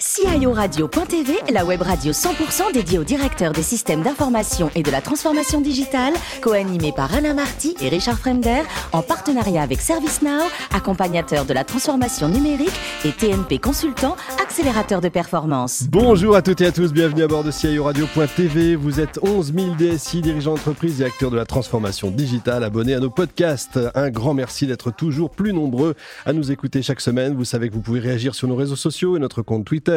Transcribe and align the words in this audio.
CIORadio.tv, 0.00 1.34
la 1.52 1.66
web 1.66 1.82
radio 1.82 2.10
100% 2.12 2.72
dédiée 2.72 2.98
aux 2.98 3.04
directeurs 3.04 3.52
des 3.52 3.62
systèmes 3.62 4.00
d'information 4.00 4.70
et 4.74 4.82
de 4.82 4.90
la 4.90 5.02
transformation 5.02 5.60
digitale, 5.60 6.14
co-animée 6.40 6.92
par 6.96 7.14
Alain 7.14 7.34
Marty 7.34 7.74
et 7.82 7.90
Richard 7.90 8.18
Fremder, 8.18 8.62
en 8.92 9.02
partenariat 9.02 9.60
avec 9.60 9.82
ServiceNow, 9.82 10.44
accompagnateur 10.72 11.44
de 11.44 11.52
la 11.52 11.64
transformation 11.64 12.28
numérique 12.28 12.72
et 13.04 13.12
TNP 13.12 13.58
Consultant, 13.58 14.16
accélérateur 14.42 15.02
de 15.02 15.10
performance. 15.10 15.82
Bonjour 15.90 16.34
à 16.34 16.40
toutes 16.40 16.62
et 16.62 16.66
à 16.66 16.72
tous, 16.72 16.94
bienvenue 16.94 17.24
à 17.24 17.28
bord 17.28 17.44
de 17.44 17.50
CIORadio.tv. 17.50 18.76
Vous 18.76 19.00
êtes 19.00 19.20
11 19.22 19.52
000 19.52 19.74
DSI, 19.74 20.22
dirigeants 20.22 20.54
d'entreprise 20.54 21.02
et 21.02 21.04
acteurs 21.04 21.30
de 21.30 21.36
la 21.36 21.44
transformation 21.44 22.10
digitale, 22.10 22.64
abonnés 22.64 22.94
à 22.94 23.00
nos 23.00 23.10
podcasts. 23.10 23.78
Un 23.94 24.08
grand 24.08 24.32
merci 24.32 24.66
d'être 24.66 24.90
toujours 24.90 25.28
plus 25.28 25.52
nombreux 25.52 25.94
à 26.24 26.32
nous 26.32 26.50
écouter 26.50 26.80
chaque 26.80 27.02
semaine. 27.02 27.34
Vous 27.34 27.44
savez 27.44 27.68
que 27.68 27.74
vous 27.74 27.82
pouvez 27.82 28.00
réagir 28.00 28.34
sur 28.34 28.48
nos 28.48 28.56
réseaux 28.56 28.76
sociaux 28.76 29.18
et 29.18 29.20
notre 29.20 29.42
compte 29.42 29.66
Twitter 29.66 29.89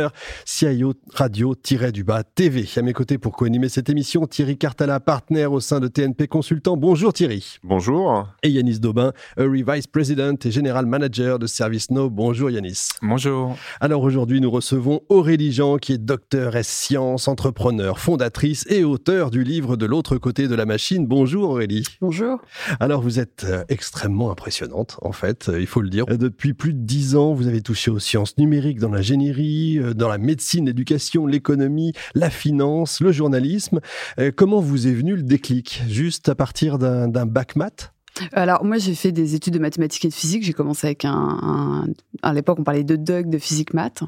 CIO 0.46 0.94
Radio-du-bas 1.14 2.24
TV. 2.24 2.65
À 2.75 2.82
mes 2.82 2.93
côtés 2.93 3.18
pour 3.18 3.33
co-animer 3.33 3.70
cette 3.70 3.89
émission, 3.89 4.25
Thierry 4.28 4.57
Cartala, 4.57 5.00
partenaire 5.00 5.52
au 5.52 5.60
sein 5.60 5.79
de 5.79 5.88
TNP 5.88 6.28
Consultant. 6.28 6.78
Bonjour 6.78 7.14
Thierry. 7.14 7.57
Bonjour. 7.64 8.28
Et 8.43 8.50
Yanis 8.50 8.79
Daubin, 8.79 9.14
Vice 9.38 9.88
President 9.88 10.36
et 10.43 10.52
General 10.52 10.86
Manager 10.86 11.39
de 11.39 11.47
ServiceNow. 11.47 12.10
Bonjour 12.10 12.50
Yanis. 12.50 12.89
Bonjour. 13.02 13.57
Alors 13.79 14.04
aujourd'hui, 14.04 14.42
nous 14.42 14.52
recevons 14.52 15.02
Aurélie 15.10 15.52
Jean, 15.52 15.78
qui 15.78 15.94
est 15.94 15.97
docteur 15.97 16.55
S 16.55 16.68
sciences, 16.68 17.28
entrepreneur, 17.28 18.00
fondatrice 18.00 18.66
et 18.69 18.83
auteur 18.83 19.32
du 19.32 19.44
livre 19.44 19.78
De 19.78 19.86
l'autre 19.86 20.18
côté 20.18 20.47
de 20.47 20.55
la 20.55 20.66
machine. 20.66 21.05
Bonjour 21.07 21.50
Aurélie. 21.50 21.83
Bonjour. 22.02 22.39
Alors 22.80 23.02
vous 23.02 23.19
êtes 23.19 23.46
euh, 23.46 23.64
extrêmement 23.69 24.32
impressionnante, 24.32 24.97
en 25.02 25.11
fait, 25.11 25.50
euh, 25.50 25.60
il 25.60 25.68
faut 25.68 25.82
le 25.82 25.89
dire. 25.89 26.05
Depuis 26.05 26.54
plus 26.54 26.74
de 26.74 26.80
dix 26.80 27.16
ans, 27.16 27.33
vous 27.33 27.47
avez 27.47 27.61
touché 27.61 27.91
aux 27.91 28.00
sciences 28.00 28.38
numériques 28.38 28.80
dans 28.80 28.89
l'ingénierie, 28.89 29.80
euh, 29.80 29.82
dans 29.92 30.07
la 30.07 30.18
médecine, 30.18 30.68
l'éducation, 30.68 31.28
l'économie, 31.28 31.93
la 32.16 32.30
finance, 32.30 33.02
le 33.02 33.11
journalisme. 33.11 33.81
Euh, 34.19 34.31
comment 34.35 34.61
vous 34.61 34.88
est 34.88 34.94
venu 34.94 35.16
le 35.16 35.23
déclic 35.23 35.83
Juste 35.89 36.30
à 36.30 36.35
partir 36.35 36.77
d'un 36.80 37.25
bac 37.25 37.55
maths? 37.55 37.93
Alors 38.31 38.63
moi 38.63 38.77
j'ai 38.77 38.93
fait 38.93 39.11
des 39.11 39.33
études 39.33 39.55
de 39.55 39.59
mathématiques 39.59 40.05
et 40.05 40.09
de 40.09 40.13
physique. 40.13 40.43
J'ai 40.43 40.53
commencé 40.53 40.85
avec 40.85 41.03
un, 41.03 41.88
à 42.21 42.33
l'époque 42.33 42.59
on 42.59 42.63
parlait 42.63 42.83
de 42.83 42.95
DUG, 42.95 43.27
de 43.27 43.38
physique 43.39 43.73
maths, 43.73 44.03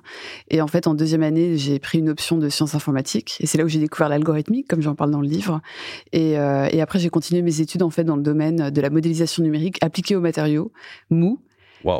et 0.49 0.61
en 0.61 0.67
fait 0.67 0.85
en 0.85 0.93
deuxième 0.93 1.23
année 1.23 1.57
j'ai 1.57 1.79
pris 1.79 1.99
une 1.99 2.09
option 2.09 2.37
de 2.37 2.47
sciences 2.49 2.75
informatiques 2.75 3.37
et 3.39 3.47
c'est 3.47 3.57
là 3.57 3.63
où 3.63 3.67
j'ai 3.67 3.79
découvert 3.79 4.09
l'algorithmique 4.09 4.67
comme 4.67 4.81
j'en 4.81 4.93
parle 4.93 5.09
dans 5.09 5.21
le 5.21 5.27
livre. 5.27 5.59
Et, 6.11 6.37
euh, 6.37 6.67
après 6.79 6.99
j'ai 6.99 7.09
continué 7.09 7.41
mes 7.41 7.61
études 7.61 7.81
en 7.81 7.89
fait 7.89 8.03
dans 8.03 8.15
le 8.15 8.21
domaine 8.21 8.69
de 8.69 8.81
la 8.81 8.91
modélisation 8.91 9.41
numérique 9.41 9.79
appliquée 9.81 10.15
aux 10.15 10.21
matériaux 10.21 10.71
mous 11.09 11.39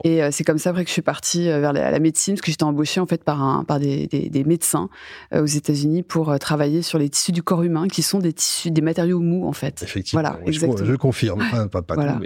et 0.04 0.24
euh, 0.24 0.30
c'est 0.32 0.44
comme 0.44 0.58
ça 0.58 0.72
après 0.72 0.84
que 0.84 0.90
je 0.90 0.94
suis 0.94 1.02
partie 1.02 1.50
euh, 1.50 1.60
vers 1.60 1.74
la, 1.74 2.00
médecine, 2.00 2.36
parce 2.36 2.42
que 2.42 2.52
j'étais 2.52 2.64
embauchée 2.64 3.00
en 3.00 3.06
fait 3.06 3.24
par, 3.24 3.42
un, 3.42 3.64
par 3.64 3.80
des, 3.80 4.08
des, 4.08 4.30
des 4.30 4.44
médecins 4.44 4.90
euh, 5.34 5.44
aux 5.44 5.46
États-Unis 5.46 6.04
pour 6.04 6.38
travailler 6.40 6.82
sur 6.82 7.00
les 7.00 7.10
tissus 7.10 7.32
du 7.32 7.44
corps 7.44 7.64
humain, 7.64 7.88
qui 7.88 8.02
sont 8.02 8.20
des 8.20 8.34
tissus, 8.34 8.72
des 8.72 8.82
matériaux 8.82 9.20
mous 9.20 9.48
en 9.48 9.54
fait. 9.54 9.84
Effectivement. 9.84 10.22
Voilà, 10.22 10.40
exactement. 10.46 10.86
Je, 10.86 10.96
confirme. 10.96 11.42
Enfin, 11.42 11.68
pas, 11.68 11.82
pas 11.82 11.96
voilà. 11.96 12.14
tout, 12.14 12.26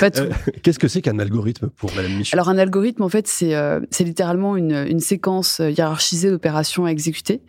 mais... 0.00 0.10
tout. 0.10 0.22
Qu'est-ce 0.62 0.78
que 0.78 0.88
c'est 0.88 1.02
qu'un 1.02 1.18
algorithme 1.18 1.68
pour 1.76 1.94
Madame 1.94 2.12
Michel 2.16 2.38
Alors 2.38 2.48
un 2.48 2.58
algorithme 2.58 3.02
en 3.02 3.08
fait 3.08 3.26
c'est 3.26 3.54
c'est 3.90 4.04
littéralement 4.04 4.56
une, 4.56 4.86
une 4.88 5.00
séquence 5.00 5.60
hiérarchisée 5.60 6.30
d'opérations 6.30 6.84
à 6.84 6.90
exécuter. 6.90 7.40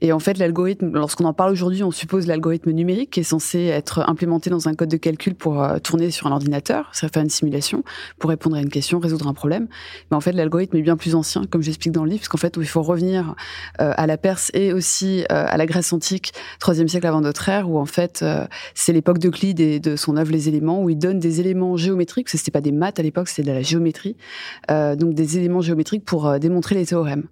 Et 0.00 0.12
en 0.12 0.18
fait 0.18 0.38
l'algorithme, 0.38 0.92
lorsqu'on 0.92 1.24
en 1.24 1.32
parle 1.32 1.52
aujourd'hui, 1.52 1.82
on 1.82 1.90
suppose 1.90 2.26
l'algorithme 2.26 2.70
numérique 2.70 3.10
qui 3.10 3.20
est 3.20 3.24
censé 3.24 3.66
être 3.66 4.08
implémenté 4.08 4.50
dans 4.50 4.68
un 4.68 4.74
code 4.74 4.88
de 4.88 4.96
calcul 4.96 5.34
pour 5.34 5.66
tourner 5.82 6.10
sur 6.10 6.26
un 6.26 6.32
ordinateur, 6.32 6.90
ça 6.92 7.08
faire 7.08 7.22
une 7.22 7.30
simulation 7.30 7.84
pour 8.18 8.30
répondre 8.30 8.56
à 8.56 8.60
une 8.60 8.70
question 8.70 8.91
résoudre 9.00 9.28
un 9.28 9.34
problème. 9.34 9.68
Mais 10.10 10.16
en 10.16 10.20
fait, 10.20 10.32
l'algorithme 10.32 10.76
est 10.76 10.82
bien 10.82 10.96
plus 10.96 11.14
ancien, 11.14 11.44
comme 11.44 11.62
j'explique 11.62 11.92
dans 11.92 12.04
le 12.04 12.10
livre, 12.10 12.20
parce 12.20 12.28
qu'en 12.28 12.38
fait, 12.38 12.56
il 12.56 12.66
faut 12.66 12.82
revenir 12.82 13.34
euh, 13.80 13.92
à 13.96 14.06
la 14.06 14.16
Perse 14.16 14.50
et 14.54 14.72
aussi 14.72 15.22
euh, 15.22 15.24
à 15.48 15.56
la 15.56 15.66
Grèce 15.66 15.92
antique, 15.92 16.32
3 16.60 16.74
siècle 16.86 17.06
avant 17.06 17.20
notre 17.20 17.48
ère, 17.48 17.70
où 17.70 17.78
en 17.78 17.86
fait, 17.86 18.20
euh, 18.22 18.46
c'est 18.74 18.92
l'époque 18.92 19.18
d'Euclide 19.18 19.60
et 19.60 19.80
de 19.80 19.96
son 19.96 20.16
œuvre 20.16 20.32
Les 20.32 20.48
éléments, 20.48 20.82
où 20.82 20.90
il 20.90 20.98
donne 20.98 21.18
des 21.18 21.40
éléments 21.40 21.76
géométriques, 21.76 22.26
parce 22.26 22.32
que 22.32 22.38
c'était 22.38 22.50
pas 22.50 22.60
des 22.60 22.72
maths 22.72 22.98
à 22.98 23.02
l'époque, 23.02 23.28
c'était 23.28 23.48
de 23.48 23.54
la 23.54 23.62
géométrie, 23.62 24.16
donc 24.68 25.14
des 25.14 25.38
éléments 25.38 25.60
géométriques 25.60 26.04
pour 26.04 26.38
démontrer 26.38 26.74
les 26.74 26.86
théorèmes. 26.86 27.24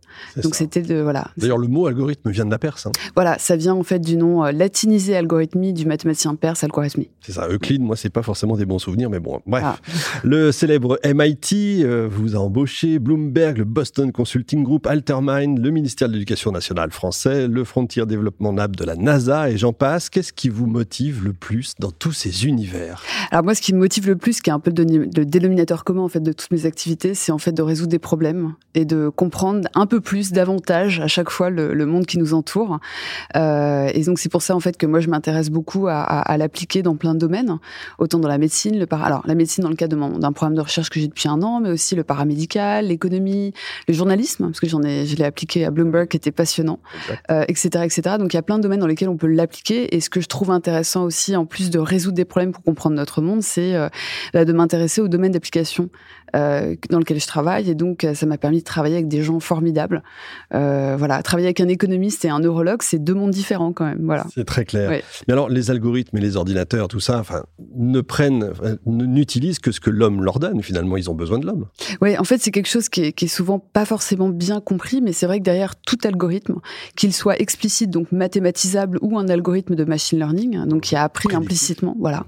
Donc 0.43 0.54
c'était 0.54 0.82
de 0.82 1.00
voilà. 1.00 1.31
D'ailleurs, 1.37 1.59
le 1.59 1.69
mot 1.69 1.87
algorithme 1.87 2.31
vient 2.31 2.44
de 2.44 2.50
la 2.50 2.59
Perse. 2.59 2.87
Hein. 2.87 2.93
Voilà, 3.15 3.38
ça 3.38 3.56
vient 3.56 3.75
en 3.75 3.82
fait 3.82 4.00
du 4.00 4.16
nom 4.16 4.43
latinisé 4.44 5.16
algorithmie 5.16 5.72
du 5.72 5.87
mathématicien 5.87 6.34
perse 6.34 6.65
algorithmie. 6.65 7.10
C'est 7.20 7.32
ça. 7.32 7.49
Euclide, 7.49 7.82
moi, 7.82 7.97
c'est 7.97 8.10
pas 8.10 8.22
forcément 8.22 8.56
des 8.56 8.66
bons 8.66 8.78
souvenirs, 8.78 9.10
mais 9.10 9.20
bon, 9.20 9.41
bref. 9.47 9.62
Ah. 9.65 9.76
Le 10.25 10.53
célèbre 10.53 10.99
MIT 11.04 11.39
euh, 11.52 12.08
vous 12.10 12.36
a 12.36 12.38
embauché, 12.38 12.98
Bloomberg, 12.98 13.58
le 13.58 13.64
Boston 13.64 14.12
Consulting 14.12 14.62
Group, 14.62 14.86
Altermind, 14.86 15.58
le 15.58 15.70
ministère 15.70 16.08
de 16.08 16.14
l'Éducation 16.14 16.52
nationale 16.52 16.90
français, 16.90 17.48
le 17.48 17.64
Frontier 17.64 18.04
Development 18.06 18.52
Lab 18.52 18.76
de 18.76 18.84
la 18.84 18.96
NASA 18.96 19.50
et 19.50 19.56
j'en 19.56 19.72
passe. 19.72 20.10
Qu'est-ce 20.10 20.32
qui 20.32 20.48
vous 20.48 20.66
motive 20.66 21.24
le 21.24 21.32
plus 21.32 21.74
dans 21.78 21.90
tous 21.90 22.12
ces 22.12 22.46
univers? 22.46 23.02
Alors 23.30 23.44
moi, 23.44 23.54
ce 23.54 23.62
qui 23.62 23.72
me 23.72 23.78
motive 23.78 24.06
le 24.06 24.16
plus, 24.16 24.40
qui 24.40 24.50
est 24.50 24.52
un 24.52 24.60
peu 24.60 24.72
le, 24.76 25.06
dénominateur 25.24 25.84
commun 25.84 26.02
en 26.02 26.08
fait 26.08 26.20
de 26.20 26.32
toutes 26.32 26.50
mes 26.50 26.66
activités, 26.66 27.14
c'est 27.14 27.32
en 27.32 27.38
fait 27.38 27.52
de 27.52 27.62
résoudre 27.62 27.90
des 27.90 27.98
problèmes 27.98 28.54
et 28.74 28.84
de 28.84 29.08
comprendre 29.08 29.68
un 29.74 29.86
peu 29.86 30.00
plus, 30.00 30.32
davantage 30.32 31.00
à 31.00 31.08
chaque 31.08 31.30
fois 31.30 31.50
le, 31.50 31.86
monde 31.86 32.06
qui 32.06 32.18
nous 32.18 32.34
entoure. 32.34 32.78
Euh, 33.36 33.90
et 33.92 34.02
donc 34.04 34.18
c'est 34.18 34.28
pour 34.28 34.42
ça 34.42 34.54
en 34.54 34.60
fait 34.60 34.76
que 34.76 34.86
moi 34.86 35.00
je 35.00 35.08
m'intéresse 35.08 35.50
beaucoup 35.50 35.88
à, 35.88 36.00
à, 36.00 36.36
l'appliquer 36.36 36.82
dans 36.82 36.96
plein 36.96 37.14
de 37.14 37.18
domaines, 37.18 37.58
autant 37.98 38.18
dans 38.18 38.28
la 38.28 38.38
médecine, 38.38 38.78
le 38.78 38.86
par... 38.86 39.02
alors 39.02 39.22
la 39.26 39.34
médecine 39.34 39.64
dans 39.64 39.70
le 39.70 39.76
cadre 39.76 39.96
d'un 40.18 40.32
programme 40.32 40.54
de 40.54 40.60
recherche 40.60 40.90
que 40.90 41.00
j'ai 41.00 41.08
depuis 41.08 41.28
un 41.30 41.42
an, 41.42 41.60
mais 41.60 41.70
aussi 41.70 41.94
le 41.94 42.04
paramédical, 42.04 42.86
l'économie, 42.86 43.52
le 43.88 43.94
journalisme, 43.94 44.46
parce 44.46 44.60
que 44.60 44.68
j'en 44.68 44.82
ai, 44.82 45.06
je 45.06 45.16
l'ai 45.16 45.24
appliqué 45.24 45.64
à 45.64 45.70
Bloomberg, 45.70 46.08
qui 46.08 46.16
était 46.16 46.32
passionnant, 46.32 46.80
euh, 47.30 47.44
etc., 47.48 47.84
etc. 47.84 48.16
Donc 48.18 48.32
il 48.32 48.36
y 48.36 48.38
a 48.38 48.42
plein 48.42 48.58
de 48.58 48.62
domaines 48.62 48.80
dans 48.80 48.86
lesquels 48.86 49.08
on 49.08 49.16
peut 49.16 49.26
l'appliquer. 49.26 49.94
Et 49.94 50.00
ce 50.00 50.10
que 50.10 50.20
je 50.20 50.26
trouve 50.26 50.50
intéressant 50.50 51.04
aussi, 51.04 51.36
en 51.36 51.46
plus 51.46 51.70
de 51.70 51.78
résoudre 51.78 52.16
des 52.16 52.24
problèmes 52.24 52.52
pour 52.52 52.62
comprendre 52.62 52.96
notre 52.96 53.22
monde, 53.22 53.42
c'est 53.42 53.74
euh, 53.74 53.88
bah, 54.34 54.44
de 54.44 54.52
m'intéresser 54.52 55.00
au 55.00 55.08
domaine 55.08 55.32
d'application 55.32 55.88
euh, 56.36 56.74
dans 56.91 56.98
lequel 56.98 57.20
je 57.20 57.26
travaille. 57.26 57.70
Et 57.70 57.74
donc 57.74 58.06
ça 58.14 58.26
m'a 58.26 58.38
permis 58.38 58.58
de 58.58 58.64
travailler 58.64 58.96
avec 58.96 59.08
des 59.08 59.22
gens 59.22 59.41
formidables. 59.41 60.02
Euh, 60.54 60.96
voilà, 60.98 61.22
travailler 61.22 61.48
avec 61.48 61.60
un 61.60 61.68
économiste 61.68 62.24
et 62.24 62.28
un 62.28 62.41
neurologue, 62.41 62.82
c'est 62.82 62.98
deux 62.98 63.14
mondes 63.14 63.30
différents 63.30 63.72
quand 63.72 63.84
même. 63.84 64.00
Voilà. 64.02 64.26
C'est 64.34 64.44
très 64.44 64.64
clair. 64.64 64.90
Mais 64.90 65.32
alors 65.32 65.48
les 65.48 65.70
algorithmes 65.70 66.16
et 66.16 66.20
les 66.20 66.36
ordinateurs, 66.36 66.88
tout 66.88 67.00
ça, 67.00 67.19
enfin, 67.19 67.44
ne 67.76 68.00
prennent, 68.00 68.52
n'utilisent 68.86 69.58
que 69.58 69.72
ce 69.72 69.80
que 69.80 69.90
l'homme 69.90 70.22
leur 70.22 70.38
donne. 70.38 70.62
Finalement, 70.62 70.96
ils 70.96 71.10
ont 71.10 71.14
besoin 71.14 71.38
de 71.38 71.46
l'homme. 71.46 71.66
Oui, 72.00 72.16
en 72.19 72.24
fait, 72.24 72.38
c'est 72.38 72.50
quelque 72.50 72.69
chose 72.69 72.88
qui 72.88 73.02
est, 73.02 73.12
qui 73.12 73.26
est, 73.26 73.28
souvent 73.28 73.58
pas 73.58 73.84
forcément 73.84 74.28
bien 74.28 74.60
compris, 74.60 75.00
mais 75.00 75.12
c'est 75.12 75.26
vrai 75.26 75.38
que 75.38 75.44
derrière 75.44 75.76
tout 75.76 75.98
algorithme, 76.04 76.60
qu'il 76.96 77.12
soit 77.12 77.40
explicite, 77.40 77.90
donc 77.90 78.12
mathématisable, 78.12 78.98
ou 79.02 79.19
un 79.19 79.28
algorithme 79.28 79.74
de 79.74 79.84
machine 79.84 80.19
learning, 80.19 80.56
hein, 80.56 80.66
donc 80.66 80.82
qui 80.82 80.96
a 80.96 81.04
appris 81.04 81.34
implicitement, 81.34 81.96
voilà. 81.98 82.24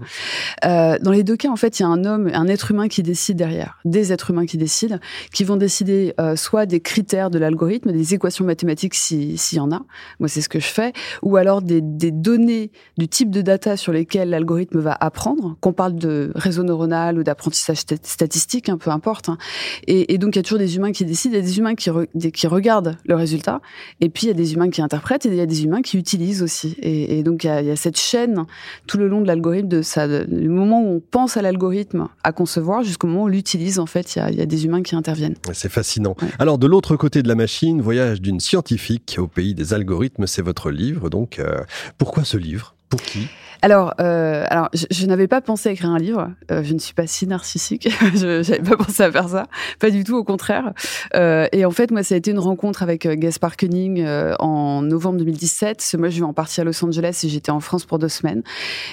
Euh, 0.65 0.99
dans 1.01 1.11
les 1.11 1.25
deux 1.25 1.37
cas, 1.37 1.49
en 1.49 1.57
fait, 1.57 1.79
il 1.79 1.83
y 1.83 1.85
a 1.85 1.89
un 1.89 2.05
homme, 2.05 2.31
un 2.33 2.47
être 2.47 2.71
humain 2.71 2.89
qui 2.89 3.03
décide 3.03 3.37
derrière, 3.37 3.79
des 3.93 4.13
êtres 4.13 4.31
humains 4.31 4.47
qui 4.47 4.57
décident, 4.57 4.99
qui 5.33 5.45
vont 5.45 5.57
décider 5.57 6.15
euh, 6.21 6.35
soit 6.35 6.67
des 6.67 6.81
critères 6.81 7.31
de 7.31 7.39
l'algorithme, 7.39 7.93
des 7.93 8.15
équations 8.15 8.45
mathématiques 8.45 8.95
s'il 8.95 9.37
y 9.53 9.61
en 9.61 9.71
a, 9.71 9.85
moi 10.19 10.29
c'est 10.29 10.41
ce 10.41 10.49
que 10.49 10.59
je 10.59 10.67
fais, 10.67 10.93
ou 11.23 11.37
alors 11.37 11.63
des, 11.63 11.81
données 12.11 12.71
du 12.99 13.09
type 13.09 13.31
de 13.31 13.43
data 13.43 13.77
sur 13.77 13.93
lesquelles 13.93 14.31
l'algorithme 14.31 14.81
va 14.81 14.97
apprendre, 14.99 15.57
qu'on 15.61 15.73
parle 15.73 15.95
de 15.95 16.33
réseau 16.35 16.63
neuronal 16.63 17.19
ou 17.19 17.23
d'apprentissage 17.23 17.79
statistique, 17.79 18.69
hein, 18.69 18.79
peu 18.79 18.91
importe. 18.91 19.29
Hein. 19.29 19.39
Et, 19.87 20.19
donc, 20.19 20.35
il 20.35 20.39
y 20.39 20.41
a 20.41 20.43
toujours 20.43 20.59
des 20.59 20.77
humains 20.77 20.93
qui 20.93 21.05
décident, 21.05 21.35
il 21.35 21.39
y 21.39 21.43
a 21.43 21.45
des 21.45 21.59
humains 21.59 21.75
qui, 21.75 22.47
regardent 22.47 22.97
le 23.07 23.15
résultat, 23.15 23.61
et 24.01 24.09
puis 24.09 24.25
il 24.25 24.29
y 24.29 24.31
a 24.31 24.35
des 24.35 24.55
humains 24.55 24.71
qui 24.71 24.83
interprètent, 24.83 25.27
et 25.27 25.29
il 25.29 25.35
y 25.35 25.41
a 25.41 25.47
des 25.47 25.65
humains 25.65 25.83
qui 25.83 25.99
utilisent 25.99 26.43
aussi. 26.43 26.77
Et, 26.81 27.23
donc, 27.23 27.45
il 27.45 27.49
y, 27.49 27.71
a, 27.71 27.77
cette 27.77 27.99
chaîne 27.99 28.47
tout 28.87 28.99
le 28.99 29.09
long 29.09 29.21
de 29.21 29.27
l'algorithme, 29.27 29.69
de 29.69 29.83
du 30.29 30.49
moment 30.49 30.83
où 30.83 30.97
on 30.97 31.01
pense 31.01 31.37
à 31.37 31.43
l'algorithme 31.43 32.09
à 32.25 32.33
concevoir, 32.33 32.83
jusqu'au 32.83 33.07
moment 33.07 33.23
où 33.23 33.27
on 33.27 33.29
l'utilise, 33.29 33.79
en 33.83 33.87
fait, 33.87 34.17
il 34.17 34.19
y 34.19 34.23
a, 34.23 34.31
il 34.31 34.39
y 34.39 34.41
a 34.41 34.47
des 34.47 34.65
humains 34.65 34.83
qui 34.83 34.95
interviennent. 34.95 35.37
C'est 35.53 35.71
fascinant. 35.71 36.17
Alors, 36.39 36.59
de 36.59 36.67
l'autre 36.67 36.97
côté 36.97 37.23
de 37.23 37.29
la 37.29 37.35
machine, 37.35 37.83
Voyage 37.83 38.23
d'une 38.23 38.41
scientifique 38.41 39.17
au 39.19 39.27
pays 39.27 39.55
des 39.55 39.75
algorithmes, 39.75 40.27
c'est 40.27 40.43
votre 40.43 40.71
livre. 40.71 41.11
Donc, 41.11 41.39
euh, 41.39 41.61
pourquoi 41.99 42.25
ce 42.25 42.37
livre? 42.37 42.75
Pour 42.89 43.03
qui? 43.03 43.29
Alors, 43.63 43.95
euh, 44.01 44.45
alors, 44.49 44.69
je, 44.75 44.87
je 44.91 45.07
n'avais 45.07 45.29
pas 45.29 45.41
pensé 45.41 45.69
à 45.69 45.73
écrire 45.73 45.91
un 45.91 45.99
livre. 45.99 46.31
Euh, 46.51 46.65
je 46.65 46.75
ne 46.75 46.81
suis 46.81 46.95
pas 46.95 47.07
si 47.07 47.29
narcissique. 47.29 47.89
je 48.15 48.51
n'avais 48.51 48.63
pas 48.63 48.77
pensé 48.77 49.05
à 49.05 49.13
faire 49.13 49.29
ça. 49.29 49.47
Pas 49.79 49.91
du 49.91 50.03
tout, 50.03 50.17
au 50.17 50.25
contraire. 50.25 50.73
Euh, 51.15 51.47
et 51.53 51.65
en 51.65 51.71
fait, 51.71 51.93
moi, 51.93 52.03
ça 52.03 52.17
a 52.17 52.19
été 52.19 52.33
une 52.33 52.41
rencontre 52.41 52.83
avec 52.83 53.07
Gaspard 53.07 53.57
Koenig 53.57 54.05
en 54.41 54.83
novembre 54.83 55.19
2017. 55.19 55.95
Moi, 55.97 56.09
je 56.09 56.19
vais 56.19 56.25
en 56.25 56.33
partir 56.33 56.63
à 56.63 56.65
Los 56.65 56.85
Angeles 56.85 57.21
et 57.25 57.29
j'étais 57.29 57.53
en 57.53 57.61
France 57.61 57.85
pour 57.85 58.01
deux 58.01 58.09
semaines. 58.09 58.43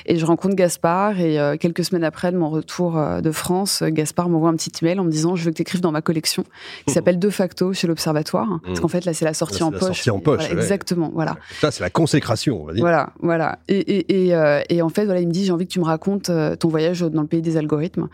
Et 0.05 0.17
je 0.19 0.25
rencontre 0.25 0.55
Gaspard 0.55 1.19
et 1.19 1.57
quelques 1.59 1.83
semaines 1.83 2.03
après 2.03 2.31
de 2.31 2.37
mon 2.37 2.49
retour 2.49 3.01
de 3.21 3.31
France, 3.31 3.81
Gaspard 3.83 4.29
m'envoie 4.29 4.49
un 4.49 4.55
petit 4.55 4.71
email 4.83 4.99
en 4.99 5.03
me 5.03 5.11
disant 5.11 5.35
je 5.35 5.43
veux 5.45 5.51
que 5.51 5.55
tu 5.55 5.63
écrives 5.63 5.81
dans 5.81 5.91
ma 5.91 6.01
collection 6.01 6.43
qui 6.85 6.93
s'appelle 6.93 7.17
De 7.17 7.29
facto 7.31 7.73
chez 7.73 7.87
l'Observatoire. 7.87 8.59
Parce 8.63 8.79
qu'en 8.79 8.87
fait, 8.87 9.05
là, 9.05 9.13
c'est 9.13 9.25
la 9.25 9.33
sortie 9.33 9.63
en 9.63 9.71
la 9.71 9.79
poche. 9.79 9.87
Sortie 9.87 10.11
en 10.11 10.19
poche. 10.19 10.45
Voilà, 10.45 10.61
Exactement. 10.61 11.11
Voilà. 11.13 11.37
Ça, 11.59 11.71
c'est 11.71 11.83
la 11.83 11.89
consécration, 11.89 12.61
on 12.61 12.65
va 12.65 12.73
dire. 12.73 12.83
Voilà, 12.83 13.13
voilà. 13.19 13.59
Et, 13.67 13.79
et, 13.79 14.27
et 14.27 14.35
euh, 14.59 14.63
et 14.69 14.81
en 14.81 14.89
fait, 14.89 15.05
voilà, 15.05 15.21
il 15.21 15.27
me 15.27 15.31
dit 15.31 15.45
j'ai 15.45 15.51
envie 15.51 15.65
que 15.65 15.71
tu 15.71 15.79
me 15.79 15.85
racontes 15.85 16.29
euh, 16.29 16.55
ton 16.55 16.67
voyage 16.67 17.01
dans 17.01 17.21
le 17.21 17.27
pays 17.27 17.41
des 17.41 17.57
algorithmes. 17.57 18.09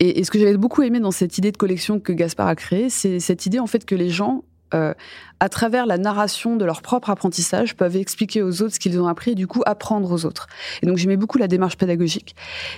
Et, 0.00 0.24
ce 0.24 0.30
que 0.30 0.38
j'avais 0.38 0.56
beaucoup 0.56 0.82
aimé 0.82 1.00
dans 1.00 1.10
cette 1.10 1.38
idée 1.38 1.52
de 1.52 1.56
collection 1.56 2.00
que 2.00 2.12
Gaspard 2.12 2.48
a 2.48 2.54
créée, 2.54 2.90
c'est 2.90 3.20
cette 3.20 3.46
idée 3.46 3.58
en 3.58 3.66
fait 3.66 3.84
que 3.84 3.94
les 3.94 4.10
gens 4.10 4.44
euh, 4.74 4.92
à 5.40 5.48
travers 5.48 5.86
la 5.86 5.98
narration 5.98 6.56
de 6.56 6.64
leur 6.64 6.82
propre 6.82 7.10
apprentissage, 7.10 7.76
peuvent 7.76 7.96
expliquer 7.96 8.42
aux 8.42 8.62
autres 8.62 8.74
ce 8.74 8.80
qu'ils 8.80 9.00
ont 9.00 9.06
appris 9.06 9.32
et 9.32 9.34
du 9.34 9.46
coup 9.46 9.62
apprendre 9.66 10.10
aux 10.10 10.24
autres. 10.24 10.46
Et 10.82 10.86
donc 10.86 10.96
j'aimais 10.96 11.16
beaucoup 11.16 11.38
la 11.38 11.48
démarche 11.48 11.76
pédagogique. 11.76 12.34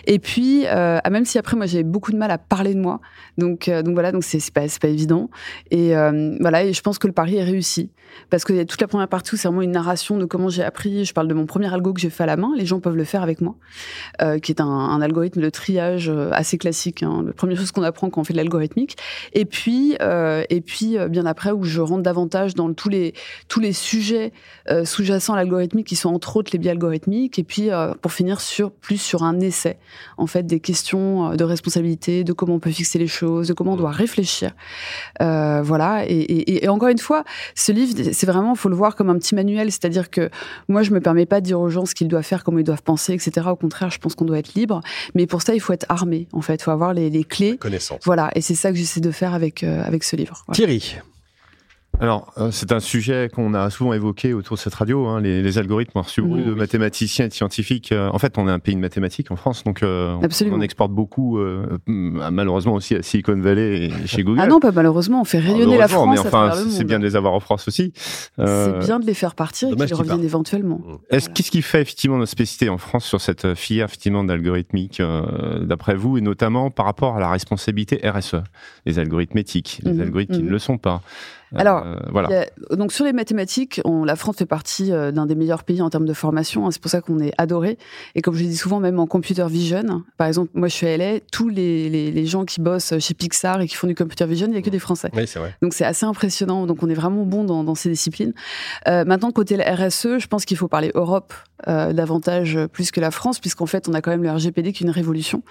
Et 0.06 0.18
puis, 0.18 0.66
euh, 0.66 0.98
ah, 1.02 1.10
même 1.10 1.24
si 1.24 1.38
après 1.38 1.56
moi 1.56 1.66
j'avais 1.66 1.84
beaucoup 1.84 2.12
de 2.12 2.16
mal 2.16 2.30
à 2.30 2.38
parler 2.38 2.74
de 2.74 2.80
moi, 2.80 3.00
donc 3.38 3.68
euh, 3.68 3.82
donc 3.82 3.94
voilà, 3.94 4.12
donc 4.12 4.24
c'est 4.24 4.50
pas 4.52 4.62
pas 4.80 4.88
évident. 4.88 5.30
Et 5.70 5.96
euh, 5.96 6.36
voilà, 6.40 6.64
et 6.64 6.72
je 6.72 6.82
pense 6.82 6.98
que 6.98 7.06
le 7.06 7.12
pari 7.12 7.36
est 7.36 7.44
réussi 7.44 7.90
parce 8.28 8.44
que 8.44 8.64
toute 8.64 8.80
la 8.80 8.88
première 8.88 9.08
partie 9.08 9.36
c'est 9.36 9.48
vraiment 9.48 9.62
une 9.62 9.70
narration 9.70 10.18
de 10.18 10.24
comment 10.24 10.48
j'ai 10.48 10.64
appris. 10.64 11.04
Je 11.04 11.14
parle 11.14 11.28
de 11.28 11.34
mon 11.34 11.46
premier 11.46 11.72
algo 11.72 11.92
que 11.92 12.00
j'ai 12.00 12.10
fait 12.10 12.24
à 12.24 12.26
la 12.26 12.36
main. 12.36 12.52
Les 12.56 12.66
gens 12.66 12.80
peuvent 12.80 12.96
le 12.96 13.04
faire 13.04 13.22
avec 13.22 13.40
moi, 13.40 13.54
qui 14.42 14.52
est 14.52 14.60
un, 14.60 15.00
algorithme 15.00 15.40
de 15.40 15.50
triage 15.50 16.10
assez 16.32 16.58
classique. 16.58 17.02
Hein, 17.02 17.22
la 17.26 17.32
première 17.32 17.56
chose 17.56 17.70
qu'on 17.70 17.82
apprend 17.82 18.10
quand 18.10 18.20
on 18.20 18.24
fait 18.24 18.32
de 18.32 18.38
l'algorithmique. 18.38 18.96
Et 19.32 19.44
puis 19.44 19.94
et 19.94 20.60
puis 20.60 20.96
bien 21.08 21.26
après 21.26 21.52
où 21.52 21.64
je 21.64 21.80
rentre 21.80 22.02
davantage 22.02 22.49
dans 22.54 22.72
tous 22.72 22.88
les 22.88 23.14
tous 23.48 23.60
les 23.60 23.72
sujets 23.72 24.32
euh, 24.70 24.84
sous-jacents 24.84 25.34
à 25.34 25.36
l'algorithmique 25.36 25.86
qui 25.86 25.96
sont 25.96 26.10
entre 26.10 26.36
autres 26.36 26.50
les 26.52 26.58
biais 26.58 26.70
algorithmiques. 26.70 27.38
Et 27.38 27.44
puis 27.44 27.70
euh, 27.70 27.92
pour 28.00 28.12
finir 28.12 28.40
sur 28.40 28.70
plus 28.70 29.00
sur 29.00 29.22
un 29.22 29.40
essai 29.40 29.78
en 30.16 30.26
fait 30.26 30.44
des 30.44 30.60
questions 30.60 31.32
euh, 31.32 31.36
de 31.36 31.44
responsabilité 31.44 32.24
de 32.24 32.32
comment 32.32 32.54
on 32.54 32.58
peut 32.60 32.70
fixer 32.70 32.98
les 32.98 33.06
choses 33.06 33.48
de 33.48 33.52
comment 33.52 33.72
on 33.72 33.76
doit 33.76 33.90
réfléchir. 33.90 34.52
Voilà. 35.18 36.04
Et, 36.06 36.68
encore 36.68 36.88
une 36.88 36.98
fois 36.98 37.24
ce 37.54 37.72
livre 37.72 37.94
c'est 38.12 38.26
vraiment 38.26 38.54
faut 38.54 38.68
le 38.68 38.76
voir 38.76 38.96
comme 38.96 39.10
un 39.10 39.18
petit 39.18 39.34
manuel. 39.34 39.70
C'est-à-dire 39.70 40.10
que 40.10 40.30
moi 40.68 40.82
je 40.82 40.90
me 40.90 41.00
permets 41.00 41.26
pas 41.26 41.40
de 41.40 41.46
dire 41.46 41.60
aux 41.60 41.68
gens 41.68 41.86
ce 41.86 41.94
qu'ils 41.94 42.08
doivent 42.08 42.24
faire 42.24 42.44
comment 42.44 42.58
ils 42.58 42.64
doivent 42.64 42.82
penser 42.82 43.12
etc 43.12 43.46
au 43.50 43.56
contraire 43.56 43.90
je 43.90 43.98
pense 43.98 44.14
qu'on 44.14 44.24
doit 44.24 44.38
être 44.38 44.54
libre. 44.54 44.80
Mais 45.14 45.26
pour 45.26 45.42
ça 45.42 45.54
il 45.54 45.60
faut 45.60 45.72
être 45.72 45.86
armé 45.88 46.28
en 46.32 46.40
fait. 46.40 46.54
Il 46.54 46.62
faut 46.62 46.70
avoir 46.70 46.94
les, 46.94 47.24
clés. 47.24 47.56
Connaissance. 47.56 48.00
Voilà. 48.04 48.30
Et 48.34 48.40
c'est 48.40 48.54
ça 48.54 48.70
que 48.70 48.76
j'essaie 48.76 49.00
de 49.00 49.10
faire 49.10 49.34
avec 49.34 49.62
avec 49.62 50.04
ce 50.04 50.16
livre. 50.16 50.44
Thierry 50.52 51.00
alors, 52.00 52.32
euh, 52.38 52.50
c'est 52.50 52.72
un 52.72 52.80
sujet 52.80 53.28
qu'on 53.32 53.52
a 53.52 53.68
souvent 53.68 53.92
évoqué 53.92 54.32
autour 54.32 54.56
de 54.56 54.60
cette 54.60 54.74
radio. 54.74 55.06
Hein, 55.06 55.20
les, 55.20 55.42
les, 55.42 55.58
algorithmes 55.58 55.98
ont 55.98 56.02
reçu 56.02 56.22
beaucoup 56.22 56.40
de 56.40 56.54
mathématiciens 56.54 57.26
et 57.26 57.28
de 57.28 57.34
scientifiques. 57.34 57.92
Euh, 57.92 58.08
en 58.10 58.18
fait, 58.18 58.38
on 58.38 58.48
est 58.48 58.50
un 58.50 58.58
pays 58.58 58.74
de 58.74 58.80
mathématiques 58.80 59.30
en 59.30 59.36
France, 59.36 59.64
donc 59.64 59.82
euh, 59.82 60.16
on, 60.50 60.60
exporte 60.62 60.92
beaucoup, 60.92 61.38
malheureusement 61.86 62.74
aussi 62.74 62.94
à 62.94 63.02
Silicon 63.02 63.38
Valley 63.38 63.86
et 63.86 64.06
chez 64.06 64.22
Google. 64.22 64.40
Ah 64.42 64.46
non, 64.46 64.60
pas 64.60 64.72
malheureusement, 64.72 65.20
on 65.20 65.24
fait 65.24 65.38
rayonner 65.38 65.76
la 65.76 65.88
France. 65.88 66.08
Mais 66.10 66.18
enfin, 66.18 66.52
c'est 66.70 66.84
bien 66.84 66.98
de 66.98 67.04
les 67.04 67.16
avoir 67.16 67.34
en 67.34 67.40
France 67.40 67.68
aussi. 67.68 67.92
c'est 68.38 68.78
bien 68.78 68.98
de 68.98 69.06
les 69.06 69.14
faire 69.14 69.34
partir 69.34 69.68
et 69.68 69.76
qu'ils 69.76 69.94
reviennent 69.94 70.24
éventuellement. 70.24 70.78
Mmh. 70.78 70.96
Est-ce 71.10 71.28
qu'est-ce 71.28 71.50
qui 71.50 71.62
fait 71.62 71.82
effectivement 71.82 72.16
notre 72.16 72.30
spécificité 72.30 72.70
en 72.70 72.78
France 72.78 73.04
sur 73.04 73.20
cette 73.20 73.54
filière 73.54 73.86
effectivement 73.86 74.24
d'algorithmique, 74.24 75.02
d'après 75.62 75.94
vous, 75.94 76.16
et 76.16 76.20
notamment 76.20 76.70
par 76.70 76.86
rapport 76.86 77.16
à 77.16 77.20
la 77.20 77.30
responsabilité 77.30 78.00
RSE, 78.08 78.36
les 78.86 78.98
algorithmes 78.98 79.38
éthiques, 79.38 79.80
les 79.84 79.92
mmh. 79.92 80.00
algorithmes 80.00 80.34
qui 80.34 80.42
mmh. 80.42 80.46
ne 80.46 80.50
le 80.50 80.58
sont 80.58 80.78
pas? 80.78 81.02
Alors, 81.56 81.84
euh, 81.84 81.96
voilà. 82.10 82.46
donc 82.70 82.92
sur 82.92 83.04
les 83.04 83.12
mathématiques, 83.12 83.80
on, 83.84 84.04
la 84.04 84.16
France 84.16 84.36
fait 84.36 84.46
partie 84.46 84.92
euh, 84.92 85.10
d'un 85.10 85.26
des 85.26 85.34
meilleurs 85.34 85.64
pays 85.64 85.82
en 85.82 85.90
termes 85.90 86.06
de 86.06 86.12
formation. 86.12 86.66
Hein, 86.66 86.70
c'est 86.70 86.80
pour 86.80 86.90
ça 86.90 87.00
qu'on 87.00 87.18
est 87.18 87.32
adoré. 87.38 87.76
Et 88.14 88.22
comme 88.22 88.34
je 88.34 88.44
dis 88.44 88.56
souvent, 88.56 88.78
même 88.78 89.00
en 89.00 89.06
computer 89.06 89.46
vision, 89.48 90.02
par 90.16 90.28
exemple, 90.28 90.50
moi 90.54 90.68
je 90.68 90.74
suis 90.74 90.86
à 90.86 90.96
LA, 90.96 91.20
tous 91.32 91.48
les, 91.48 91.88
les, 91.88 92.12
les, 92.12 92.26
gens 92.26 92.44
qui 92.44 92.60
bossent 92.60 92.98
chez 92.98 93.14
Pixar 93.14 93.60
et 93.60 93.66
qui 93.66 93.74
font 93.74 93.86
du 93.86 93.94
computer 93.94 94.26
vision, 94.26 94.46
il 94.46 94.52
n'y 94.52 94.58
a 94.58 94.62
que 94.62 94.70
des 94.70 94.78
Français. 94.78 95.10
Oui, 95.14 95.26
c'est 95.26 95.38
vrai. 95.38 95.56
Donc 95.62 95.74
c'est 95.74 95.84
assez 95.84 96.06
impressionnant. 96.06 96.66
Donc 96.66 96.82
on 96.82 96.88
est 96.88 96.94
vraiment 96.94 97.24
bon 97.24 97.44
dans, 97.44 97.64
dans 97.64 97.74
ces 97.74 97.90
disciplines. 97.90 98.32
Euh, 98.86 99.04
maintenant, 99.04 99.32
côté 99.32 99.56
RSE, 99.56 100.18
je 100.18 100.26
pense 100.26 100.44
qu'il 100.44 100.56
faut 100.56 100.68
parler 100.68 100.92
Europe 100.94 101.34
euh, 101.68 101.92
davantage 101.92 102.58
plus 102.72 102.90
que 102.90 103.00
la 103.00 103.10
France, 103.10 103.40
puisqu'en 103.40 103.66
fait, 103.66 103.88
on 103.88 103.94
a 103.94 104.00
quand 104.00 104.10
même 104.10 104.22
le 104.22 104.30
RGPD 104.30 104.72
qui 104.72 104.84
est 104.84 104.86
une 104.86 104.92
révolution. 104.92 105.42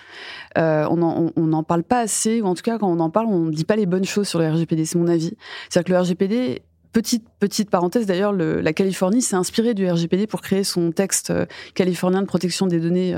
On 0.56 0.96
n'en 1.36 1.64
parle 1.64 1.84
pas 1.84 2.00
assez, 2.00 2.42
ou 2.42 2.46
en 2.46 2.56
tout 2.56 2.64
cas, 2.64 2.78
quand 2.78 2.90
on 2.90 3.00
en 3.00 3.10
parle, 3.10 3.28
on 3.28 3.46
ne 3.46 3.52
dit 3.52 3.66
pas 3.66 3.76
les 3.76 3.86
bonnes 3.86 4.06
choses 4.06 4.28
sur 4.28 4.40
le 4.40 4.50
RGPD, 4.50 4.86
c'est 4.86 4.98
mon 4.98 5.08
avis. 5.08 5.34
C'est-à-dire 5.70 5.89
le 5.90 5.98
RGPD, 5.98 6.62
Petite, 6.92 7.24
petite 7.40 7.70
parenthèse 7.70 8.08
d'ailleurs, 8.08 8.34
la 8.34 8.74
Californie 8.74 9.22
s'est 9.22 9.36
inspirée 9.36 9.76
du 9.76 9.88
RGPD 9.88 10.26
pour 10.26 10.42
créer 10.42 10.64
son 10.64 10.92
texte 10.92 11.30
euh, 11.30 11.46
californien 11.76 12.20
de 12.24 12.26
protection 12.26 12.66
des 12.66 12.80
données 12.80 13.14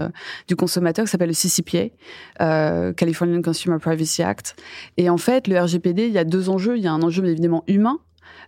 du 0.49 0.57
consommateur 0.57 1.05
qui 1.05 1.11
s'appelle 1.11 1.29
le 1.29 1.33
CCPA, 1.33 2.91
Californian 2.97 3.41
Consumer 3.41 3.77
Privacy 3.79 4.23
Act. 4.23 4.57
Et 4.97 5.09
en 5.09 5.17
fait, 5.17 5.47
le 5.47 5.57
RGPD, 5.57 6.07
il 6.07 6.11
y 6.11 6.17
a 6.17 6.25
deux 6.25 6.49
enjeux. 6.49 6.75
Il 6.75 6.83
y 6.83 6.87
a 6.87 6.91
un 6.91 7.01
enjeu 7.01 7.25
évidemment 7.25 7.63
humain, 7.67 7.99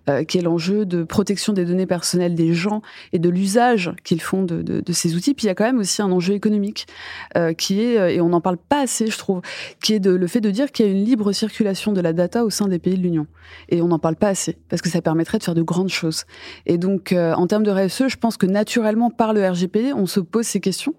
euh, 0.09 0.25
qui 0.25 0.37
est 0.37 0.41
l'enjeu 0.41 0.85
de 0.85 1.03
protection 1.03 1.53
des 1.53 1.63
données 1.63 1.85
personnelles 1.85 2.35
des 2.35 2.53
gens 2.53 2.81
et 3.13 3.19
de 3.19 3.29
l'usage 3.29 3.91
qu'ils 4.03 4.19
font 4.19 4.43
de, 4.43 4.61
de, 4.61 4.81
de, 4.81 4.93
ces 4.93 5.15
outils. 5.15 5.33
Puis 5.33 5.45
il 5.45 5.47
y 5.47 5.49
a 5.49 5.55
quand 5.55 5.63
même 5.63 5.79
aussi 5.79 6.01
un 6.01 6.11
enjeu 6.11 6.33
économique 6.33 6.87
euh, 7.37 7.53
qui 7.53 7.81
est, 7.81 7.97
euh, 7.97 8.09
et 8.09 8.19
on 8.19 8.27
n'en 8.27 8.41
parle 8.41 8.57
pas 8.57 8.81
assez, 8.81 9.07
je 9.07 9.17
trouve, 9.17 9.41
qui 9.81 9.93
est 9.93 10.01
de, 10.01 10.11
le 10.11 10.27
fait 10.27 10.41
de 10.41 10.51
dire 10.51 10.71
qu'il 10.73 10.85
y 10.85 10.89
a 10.89 10.91
une 10.91 11.05
libre 11.05 11.31
circulation 11.31 11.93
de 11.93 12.01
la 12.01 12.11
data 12.11 12.43
au 12.43 12.49
sein 12.49 12.67
des 12.67 12.79
pays 12.79 12.97
de 12.97 13.01
l'Union. 13.01 13.27
Et 13.69 13.81
on 13.81 13.87
n'en 13.87 13.99
parle 13.99 14.17
pas 14.17 14.27
assez 14.27 14.57
parce 14.69 14.81
que 14.81 14.89
ça 14.89 15.01
permettrait 15.01 15.37
de 15.37 15.43
faire 15.43 15.55
de 15.55 15.61
grandes 15.61 15.89
choses. 15.89 16.25
Et 16.65 16.77
donc, 16.77 17.13
euh, 17.13 17.33
en 17.33 17.47
termes 17.47 17.63
de 17.63 17.71
RSE, 17.71 18.09
je 18.09 18.17
pense 18.17 18.35
que 18.35 18.45
naturellement, 18.45 19.09
par 19.09 19.33
le 19.33 19.47
RGPD, 19.47 19.93
on 19.93 20.05
se 20.05 20.19
pose 20.19 20.45
ces 20.45 20.59
questions. 20.59 20.95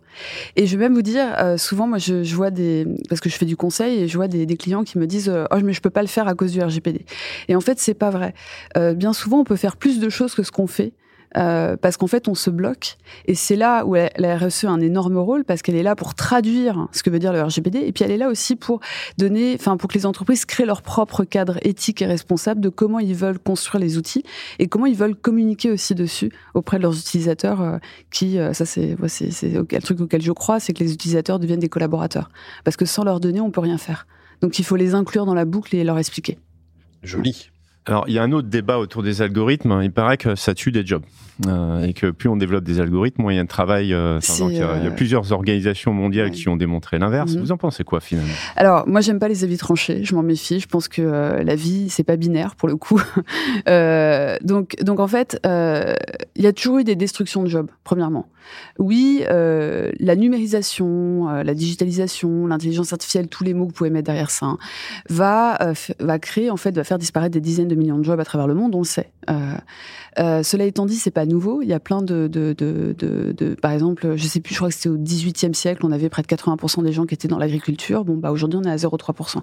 Et 0.56 0.66
je 0.66 0.76
vais 0.76 0.84
même 0.84 0.94
vous 0.94 1.02
dire, 1.02 1.26
souvent, 1.58 1.88
moi, 1.88 1.98
je, 1.98 2.22
je, 2.22 2.36
vois 2.36 2.52
des, 2.52 2.86
parce 3.08 3.20
que 3.20 3.28
je 3.28 3.36
fais 3.36 3.46
du 3.46 3.56
conseil 3.56 3.98
et 3.98 4.08
je 4.08 4.16
vois 4.16 4.28
des, 4.28 4.46
des 4.46 4.56
clients 4.56 4.84
qui 4.84 4.96
me 4.96 5.08
disent, 5.08 5.28
oh, 5.50 5.56
mais 5.64 5.72
je 5.72 5.80
peux 5.80 5.90
pas 5.90 6.02
le 6.02 6.08
faire 6.08 6.28
à 6.28 6.34
cause 6.34 6.52
du 6.52 6.62
RGPD. 6.62 7.04
Et 7.48 7.56
en 7.56 7.60
fait, 7.60 7.80
c'est 7.80 7.94
pas 7.94 8.10
vrai. 8.10 8.32
Euh, 8.76 8.93
bien 8.94 9.12
souvent, 9.12 9.40
on 9.40 9.44
peut 9.44 9.56
faire 9.56 9.76
plus 9.76 10.00
de 10.00 10.08
choses 10.08 10.34
que 10.34 10.42
ce 10.42 10.50
qu'on 10.50 10.66
fait. 10.66 10.92
Euh, 11.36 11.76
parce 11.76 11.96
qu'en 11.96 12.06
fait, 12.06 12.28
on 12.28 12.34
se 12.34 12.48
bloque. 12.48 12.96
Et 13.26 13.34
c'est 13.34 13.56
là 13.56 13.84
où 13.84 13.94
la, 13.94 14.36
RSE 14.36 14.64
a 14.64 14.70
un 14.70 14.80
énorme 14.80 15.16
rôle, 15.16 15.44
parce 15.44 15.62
qu'elle 15.62 15.74
est 15.74 15.82
là 15.82 15.96
pour 15.96 16.14
traduire 16.14 16.86
ce 16.92 17.02
que 17.02 17.10
veut 17.10 17.18
dire 17.18 17.32
le 17.32 17.42
RGPD, 17.42 17.80
et 17.80 17.92
puis 17.92 18.04
elle 18.04 18.12
est 18.12 18.16
là 18.16 18.28
aussi 18.28 18.54
pour 18.54 18.80
donner, 19.18 19.56
enfin, 19.58 19.76
pour 19.76 19.88
que 19.88 19.94
les 19.94 20.06
entreprises 20.06 20.44
créent 20.44 20.66
leur 20.66 20.82
propre 20.82 21.24
cadre 21.24 21.58
éthique 21.62 22.02
et 22.02 22.06
responsable 22.06 22.60
de 22.60 22.68
comment 22.68 23.00
ils 23.00 23.14
veulent 23.14 23.40
construire 23.40 23.80
les 23.82 23.98
outils 23.98 24.22
et 24.60 24.68
comment 24.68 24.86
ils 24.86 24.96
veulent 24.96 25.16
communiquer 25.16 25.72
aussi 25.72 25.94
dessus 25.96 26.30
auprès 26.54 26.78
de 26.78 26.82
leurs 26.82 26.96
utilisateurs. 26.96 27.60
Euh, 27.60 27.78
qui, 28.12 28.38
euh, 28.38 28.52
ça, 28.52 28.64
c'est, 28.64 28.96
c'est, 29.08 29.32
c'est 29.32 29.48
le 29.48 29.64
truc 29.80 30.00
auquel 30.00 30.22
je 30.22 30.32
crois, 30.32 30.60
c'est 30.60 30.72
que 30.72 30.84
les 30.84 30.92
utilisateurs 30.92 31.40
deviennent 31.40 31.58
des 31.58 31.68
collaborateurs, 31.68 32.30
parce 32.62 32.76
que 32.76 32.84
sans 32.84 33.02
leurs 33.02 33.18
données, 33.18 33.40
on 33.40 33.50
peut 33.50 33.60
rien 33.60 33.78
faire. 33.78 34.06
Donc, 34.40 34.58
il 34.58 34.64
faut 34.64 34.76
les 34.76 34.94
inclure 34.94 35.26
dans 35.26 35.34
la 35.34 35.44
boucle 35.44 35.74
et 35.74 35.82
leur 35.82 35.98
expliquer. 35.98 36.38
Joli. 37.02 37.50
Alors, 37.86 38.04
il 38.08 38.14
y 38.14 38.18
a 38.18 38.22
un 38.22 38.32
autre 38.32 38.48
débat 38.48 38.78
autour 38.78 39.02
des 39.02 39.20
algorithmes. 39.20 39.80
Il 39.82 39.92
paraît 39.92 40.16
que 40.16 40.34
ça 40.34 40.54
tue 40.54 40.72
des 40.72 40.86
jobs. 40.86 41.04
Euh, 41.48 41.84
et 41.84 41.94
que 41.94 42.10
plus 42.10 42.28
on 42.28 42.36
développe 42.36 42.62
des 42.62 42.78
algorithmes, 42.78 43.22
moins 43.22 43.32
il 43.32 43.36
y 43.36 43.40
a 43.40 43.42
de 43.42 43.48
travail. 43.48 43.92
Euh, 43.92 44.20
il, 44.38 44.56
y 44.56 44.60
a, 44.60 44.68
euh, 44.68 44.90
plusieurs 44.90 45.32
organisations 45.32 45.92
mondiales 45.92 46.30
qui 46.30 46.48
ont 46.48 46.56
démontré 46.56 46.98
l'inverse. 46.98 47.34
Mhm. 47.34 47.40
Vous 47.40 47.52
en 47.52 47.56
pensez 47.56 47.82
quoi 47.82 48.00
finalement? 48.00 48.32
Alors, 48.56 48.86
moi, 48.86 49.00
j'aime 49.00 49.18
pas 49.18 49.28
les 49.28 49.42
avis 49.42 49.56
tranchés. 49.56 50.04
Je 50.04 50.14
m'en 50.14 50.22
méfie. 50.22 50.60
Je 50.60 50.68
pense 50.68 50.86
que 50.86 51.02
la 51.02 51.54
vie, 51.56 51.88
c'est 51.90 52.04
pas 52.04 52.16
binaire 52.16 52.54
pour 52.54 52.68
le 52.68 52.76
coup. 52.76 53.00
donc, 54.42 54.76
donc, 54.82 55.00
en 55.00 55.08
fait, 55.08 55.40
il 55.44 56.42
y 56.42 56.46
a 56.46 56.52
toujours 56.52 56.78
eu 56.78 56.84
des 56.84 56.96
destructions 56.96 57.42
de 57.42 57.48
jobs, 57.48 57.70
premièrement. 57.82 58.28
Oui, 58.78 59.24
la 59.28 60.16
numérisation, 60.16 61.28
la 61.28 61.54
digitalisation, 61.54 62.46
l'intelligence 62.46 62.92
artificielle, 62.92 63.26
tous 63.26 63.42
les 63.42 63.54
mots 63.54 63.64
que 63.64 63.70
vous 63.70 63.76
pouvez 63.76 63.90
mettre 63.90 64.06
derrière 64.06 64.30
ça, 64.30 64.46
hein, 64.46 64.58
va, 65.08 65.58
va 65.98 66.18
créer, 66.20 66.50
en 66.50 66.56
fait, 66.56 66.76
va 66.76 66.84
faire 66.84 66.98
disparaître 66.98 67.32
des 67.32 67.40
dizaines 67.40 67.68
de 67.68 67.73
millions 67.76 67.98
de 67.98 68.04
jobs 68.04 68.18
à 68.18 68.24
travers 68.24 68.46
le 68.46 68.54
monde, 68.54 68.74
on 68.74 68.78
le 68.78 68.84
sait. 68.84 69.10
cela 70.16 70.64
étant 70.64 70.86
dit, 70.86 70.96
c'est 70.96 71.10
pas 71.10 71.26
nouveau. 71.26 71.62
Il 71.62 71.68
y 71.68 71.72
a 71.72 71.80
plein 71.80 72.02
de, 72.02 72.28
de, 72.28 72.52
de, 72.52 72.94
de, 72.96 73.54
par 73.54 73.72
exemple, 73.72 74.16
je 74.16 74.26
sais 74.26 74.40
plus, 74.40 74.54
je 74.54 74.58
crois 74.58 74.68
que 74.68 74.74
c'était 74.74 74.88
au 74.88 74.96
18e 74.96 75.54
siècle, 75.54 75.84
on 75.84 75.92
avait 75.92 76.08
près 76.08 76.22
de 76.22 76.26
80% 76.26 76.82
des 76.82 76.92
gens 76.92 77.06
qui 77.06 77.14
étaient 77.14 77.28
dans 77.28 77.38
l'agriculture. 77.38 78.04
Bon, 78.04 78.16
bah 78.16 78.30
aujourd'hui, 78.30 78.58
on 78.62 78.64
est 78.64 78.70
à 78.70 78.76
0,3%. 78.76 79.38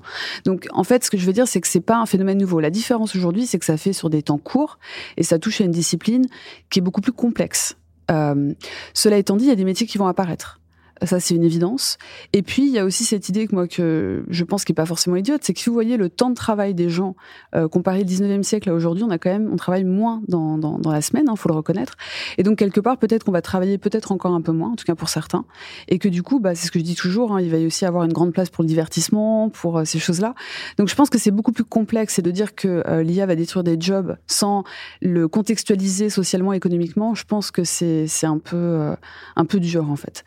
Donc, 0.45 0.67
en 0.71 0.83
fait, 0.83 1.03
ce 1.03 1.11
que 1.11 1.17
je 1.17 1.25
veux 1.25 1.33
dire, 1.33 1.47
c'est 1.47 1.61
que 1.61 1.67
c'est 1.67 1.81
pas 1.81 1.97
un 1.97 2.05
phénomène 2.05 2.38
nouveau. 2.38 2.59
La 2.59 2.69
différence 2.69 3.15
aujourd'hui, 3.15 3.45
c'est 3.45 3.59
que 3.59 3.65
ça 3.65 3.77
fait 3.77 3.93
sur 3.93 4.09
des 4.09 4.23
temps 4.23 4.38
courts 4.38 4.79
et 5.17 5.23
ça 5.23 5.39
touche 5.39 5.61
à 5.61 5.63
une 5.63 5.71
discipline 5.71 6.27
qui 6.69 6.79
est 6.79 6.81
beaucoup 6.81 7.01
plus 7.01 7.11
complexe. 7.11 7.77
Euh, 8.09 8.53
cela 8.93 9.17
étant 9.17 9.38
dit, 9.38 9.45
il 9.45 9.50
y 9.50 9.53
a 9.53 9.55
des 9.55 9.65
métiers 9.65 9.88
qui 9.88 9.97
vont 9.97 10.07
apparaître. 10.07 10.61
Ça, 11.03 11.20
c'est 11.20 11.34
une 11.34 11.43
évidence. 11.43 11.98
Et 12.31 12.43
puis, 12.43 12.62
il 12.62 12.70
y 12.70 12.77
a 12.77 12.86
aussi 12.86 13.03
cette 13.05 13.27
idée 13.27 13.48
que 13.48 13.55
moi, 13.55 13.67
que 13.67 14.24
je 14.29 14.43
pense 14.43 14.65
qui 14.65 14.72
est 14.72 14.75
pas 14.75 14.86
forcément 14.86 15.15
idiote, 15.15 15.41
c'est 15.43 15.53
que 15.53 15.60
si 15.60 15.65
vous 15.65 15.74
voyez 15.74 15.98
le 15.98 16.10
temps 16.10 16.29
de 16.29 16.36
travail 16.36 16.75
des 16.75 16.89
gens 16.89 17.15
euh, 17.55 17.67
comparé 17.67 18.01
au 18.01 18.03
19e 18.03 18.43
siècle 18.43 18.70
à 18.70 18.74
aujourd'hui, 18.74 19.03
on 19.03 19.10
a 19.10 19.17
quand 19.17 19.31
même, 19.31 19.50
on 19.51 19.55
travaille 19.55 19.84
moins 19.84 20.22
dans, 20.27 20.60
dans, 20.60 20.91
la 20.91 21.01
semaine, 21.01 21.24
il 21.25 21.31
hein, 21.31 21.36
faut 21.36 21.50
le 21.50 21.55
reconnaître. 21.55 21.96
Et 22.38 22.43
donc, 22.43 22.60
quelque 22.60 22.79
part, 22.79 22.98
peut-être 22.98 23.24
qu'on 23.24 23.31
va 23.31 23.41
travailler 23.41 23.79
peut-être 23.79 24.12
encore 24.12 24.34
un 24.34 24.41
peu 24.41 24.51
moins, 24.51 24.72
en 24.72 24.75
tout 24.75 24.86
cas 24.86 24.93
pour 24.93 25.10
certains. 25.10 25.46
Et 25.88 25.98
que 25.98 26.08
du 26.08 26.22
coup, 26.22 26.39
bah, 26.39 26.53
c'est 26.53 26.67
ce 26.67 26.72
que 26.72 26.77
je 26.77 26.84
dis 26.84 26.96
toujours, 26.96 27.34
hein, 27.34 27.41
il 27.41 27.50
va 27.50 27.58
y 27.58 27.65
aussi 27.65 27.84
avoir 27.86 28.03
une 28.03 28.13
grande 28.13 28.31
place 28.31 28.51
pour 28.51 28.63
le 28.63 28.67
divertissement, 28.67 29.50
pour 29.50 29.79
euh, 29.79 29.86
ces 29.86 29.98
choses-là. 29.98 30.36
Donc, 30.77 30.88
je 30.88 30.93
pense 30.93 31.10
que 31.10 31.17
c'est 31.17 31.31
beaucoup 31.31 31.51
plus 31.51 31.63
complexe 31.63 32.20
et 32.20 32.22
de 32.22 32.29
dire 32.29 32.53
que 32.53 32.84
euh, 32.88 33.01
l'IA 33.01 33.25
va 33.25 33.36
détruire 33.36 33.63
des 33.63 33.77
jobs 33.79 34.17
sans 34.27 34.63
le 35.01 35.27
contextualiser 35.27 36.12
socialement, 36.12 36.53
économiquement, 36.53 37.15
je 37.15 37.24
pense 37.24 37.50
que 37.50 37.63
c'est 37.63 38.08
un 38.24 38.38
peu, 38.38 38.91
un 39.36 39.46
peu 39.46 39.60
dur, 39.60 39.89
en 39.89 39.96
fait 39.96 40.24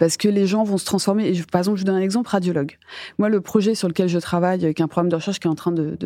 parce 0.00 0.16
que 0.16 0.28
les 0.28 0.46
gens 0.46 0.64
vont 0.64 0.78
se 0.78 0.86
transformer. 0.86 1.28
Et 1.28 1.42
par 1.42 1.60
exemple, 1.60 1.76
je 1.76 1.82
vous 1.82 1.86
donne 1.86 1.96
un 1.96 2.00
exemple, 2.00 2.30
radiologue. 2.30 2.78
Moi, 3.18 3.28
le 3.28 3.42
projet 3.42 3.74
sur 3.74 3.86
lequel 3.86 4.08
je 4.08 4.18
travaille, 4.18 4.64
avec 4.64 4.80
un 4.80 4.88
programme 4.88 5.10
de 5.10 5.14
recherche 5.14 5.38
qui 5.38 5.46
est 5.46 5.50
en 5.50 5.54
train 5.54 5.72
de, 5.72 5.96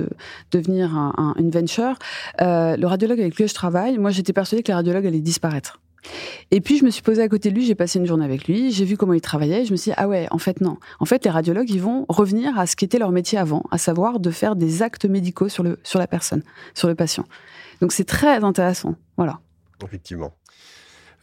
devenir 0.50 1.14
une 1.38 1.50
venture, 1.50 1.96
euh, 2.40 2.76
le 2.76 2.86
radiologue 2.88 3.20
avec 3.20 3.34
lequel 3.34 3.48
je 3.48 3.54
travaille, 3.54 3.96
moi, 3.98 4.10
j'étais 4.10 4.32
persuadée 4.32 4.64
que 4.64 4.68
les 4.68 4.74
radiologues 4.74 5.06
allaient 5.06 5.20
disparaître 5.20 5.80
Et 6.50 6.60
puis 6.60 6.76
je 6.76 6.84
me 6.84 6.90
suis 6.90 7.02
posée 7.02 7.22
à 7.22 7.28
côté 7.28 7.50
de 7.50 7.54
lui, 7.54 7.64
j'ai 7.64 7.76
passé 7.76 8.00
une 8.00 8.06
journée 8.06 8.24
avec 8.24 8.48
lui, 8.48 8.72
j'ai 8.72 8.84
vu 8.84 8.96
comment 8.96 9.12
il 9.12 9.20
travaillait, 9.20 9.62
et 9.62 9.64
je 9.64 9.70
me 9.70 9.76
suis 9.76 9.92
dit 9.92 9.96
ah 9.96 10.08
ouais, 10.08 10.26
en 10.32 10.38
fait 10.38 10.60
non. 10.60 10.78
En 10.98 11.04
fait, 11.04 11.24
les 11.24 11.30
radiologues, 11.30 11.70
ils 11.70 11.80
vont 11.80 12.04
revenir 12.08 12.58
à 12.58 12.66
ce 12.66 12.74
qu'était 12.74 12.98
leur 12.98 13.12
métier 13.12 13.38
avant, 13.38 13.62
à 13.70 13.78
savoir 13.78 14.18
de 14.18 14.30
faire 14.32 14.56
des 14.56 14.82
actes 14.82 15.04
médicaux 15.04 15.48
sur 15.48 15.62
le 15.62 15.78
sur 15.84 16.00
la 16.00 16.08
personne, 16.08 16.42
sur 16.74 16.88
le 16.88 16.96
patient. 16.96 17.26
Donc 17.80 17.92
c'est 17.92 18.04
très 18.04 18.42
intéressant. 18.42 18.96
Voilà. 19.16 19.38
Effectivement. 19.84 20.32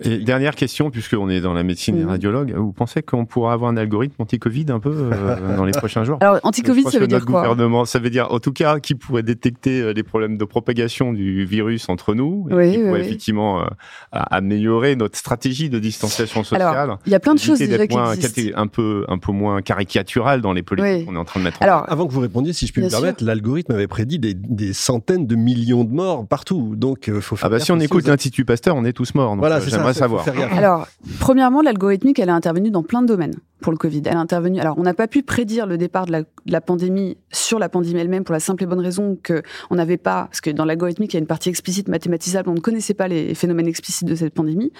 Et 0.03 0.17
dernière 0.17 0.55
question, 0.55 0.89
puisqu'on 0.89 1.29
est 1.29 1.41
dans 1.41 1.53
la 1.53 1.63
médecine 1.63 1.97
et 1.97 2.03
radiologue, 2.03 2.53
vous 2.55 2.71
pensez 2.71 3.01
qu'on 3.01 3.25
pourra 3.25 3.53
avoir 3.53 3.69
un 3.69 3.77
algorithme 3.77 4.21
anti-Covid 4.21 4.65
un 4.69 4.79
peu 4.79 4.91
euh, 4.93 5.55
dans 5.57 5.65
les 5.65 5.71
prochains 5.71 6.03
jours? 6.03 6.17
Alors, 6.21 6.39
anti-Covid, 6.43 6.83
ça 6.83 6.99
veut 6.99 7.07
dire 7.07 7.25
quoi? 7.25 7.41
gouvernement, 7.41 7.85
Ça 7.85 7.99
veut 7.99 8.09
dire, 8.09 8.31
en 8.31 8.39
tout 8.39 8.51
cas, 8.51 8.79
qui 8.79 8.95
pourrait 8.95 9.23
détecter 9.23 9.81
euh, 9.81 9.93
les 9.93 10.03
problèmes 10.03 10.37
de 10.37 10.45
propagation 10.45 11.13
du 11.13 11.45
virus 11.45 11.89
entre 11.89 12.15
nous, 12.15 12.47
et 12.49 12.71
qui 12.71 12.79
pourrait 12.79 13.01
effectivement 13.01 13.61
euh, 13.61 13.65
améliorer 14.11 14.95
notre 14.95 15.17
stratégie 15.17 15.69
de 15.69 15.79
distanciation 15.79 16.43
sociale. 16.43 16.77
Alors, 16.77 16.99
il 17.05 17.11
y 17.11 17.15
a 17.15 17.19
plein 17.19 17.35
de 17.35 17.39
choses 17.39 17.59
déjà 17.59 17.87
qui 17.87 17.97
existent. 17.97 18.41
Un 18.55 18.67
peu, 18.67 19.05
un 19.07 19.17
peu 19.17 19.31
moins 19.31 19.61
caricatural 19.61 20.41
dans 20.41 20.53
les 20.53 20.63
politiques 20.63 21.05
qu'on 21.05 21.15
est 21.15 21.19
en 21.19 21.25
train 21.25 21.39
de 21.39 21.45
mettre 21.45 21.61
Alors, 21.61 21.81
en 21.81 21.85
Avant 21.85 22.07
que 22.07 22.13
vous 22.13 22.19
répondiez, 22.19 22.53
si 22.53 22.67
je 22.67 22.73
puis 22.73 22.81
me 22.81 22.89
permettre, 22.89 23.23
l'algorithme 23.23 23.73
avait 23.73 23.87
prédit 23.87 24.19
des, 24.19 24.33
des, 24.33 24.73
centaines 24.73 25.27
de 25.27 25.35
millions 25.35 25.83
de 25.83 25.91
morts 25.91 26.27
partout. 26.27 26.75
Donc, 26.75 27.07
il 27.07 27.21
faut 27.21 27.35
faire. 27.35 27.47
Ah 27.47 27.49
bah 27.49 27.59
si 27.59 27.71
on 27.71 27.79
écoute 27.79 28.07
l'Institut 28.07 28.45
Pasteur, 28.45 28.75
on 28.75 28.85
est 28.85 28.93
tous 28.93 29.13
morts. 29.15 29.35
voilà, 29.35 29.59
j'aimerais 29.93 30.23
savoir. 30.23 30.57
Alors, 30.57 30.87
premièrement, 31.19 31.61
l'algorithmique, 31.61 32.19
elle 32.19 32.29
est 32.29 32.33
intervenue 32.33 32.71
dans 32.71 32.83
plein 32.83 33.01
de 33.01 33.07
domaines 33.07 33.35
pour 33.61 33.71
le 33.71 33.77
Covid. 33.77 34.01
Elle 34.05 34.13
est 34.13 34.15
intervenue. 34.15 34.59
Alors, 34.59 34.77
on 34.77 34.83
n'a 34.83 34.93
pas 34.93 35.07
pu 35.07 35.23
prédire 35.23 35.65
le 35.65 35.77
départ 35.77 36.05
de 36.05 36.25
la, 36.45 36.61
pandémie 36.61 37.17
sur 37.31 37.59
la 37.59 37.69
pandémie 37.69 37.99
elle-même 37.99 38.23
pour 38.23 38.33
la 38.33 38.39
simple 38.39 38.63
et 38.63 38.65
bonne 38.65 38.79
raison 38.79 39.17
que 39.21 39.43
on 39.69 39.75
n'avait 39.75 39.97
pas, 39.97 40.25
parce 40.25 40.41
que 40.41 40.49
dans 40.49 40.65
l'algorithmique, 40.65 41.13
il 41.13 41.17
y 41.17 41.19
a 41.19 41.21
une 41.21 41.27
partie 41.27 41.49
explicite 41.49 41.87
mathématisable, 41.87 42.49
on 42.49 42.55
ne 42.55 42.59
connaissait 42.59 42.93
pas 42.93 43.07
les 43.07 43.35
phénomènes 43.35 43.67
explicites 43.67 44.07
de 44.07 44.15
cette 44.15 44.33
pandémie. 44.33 44.71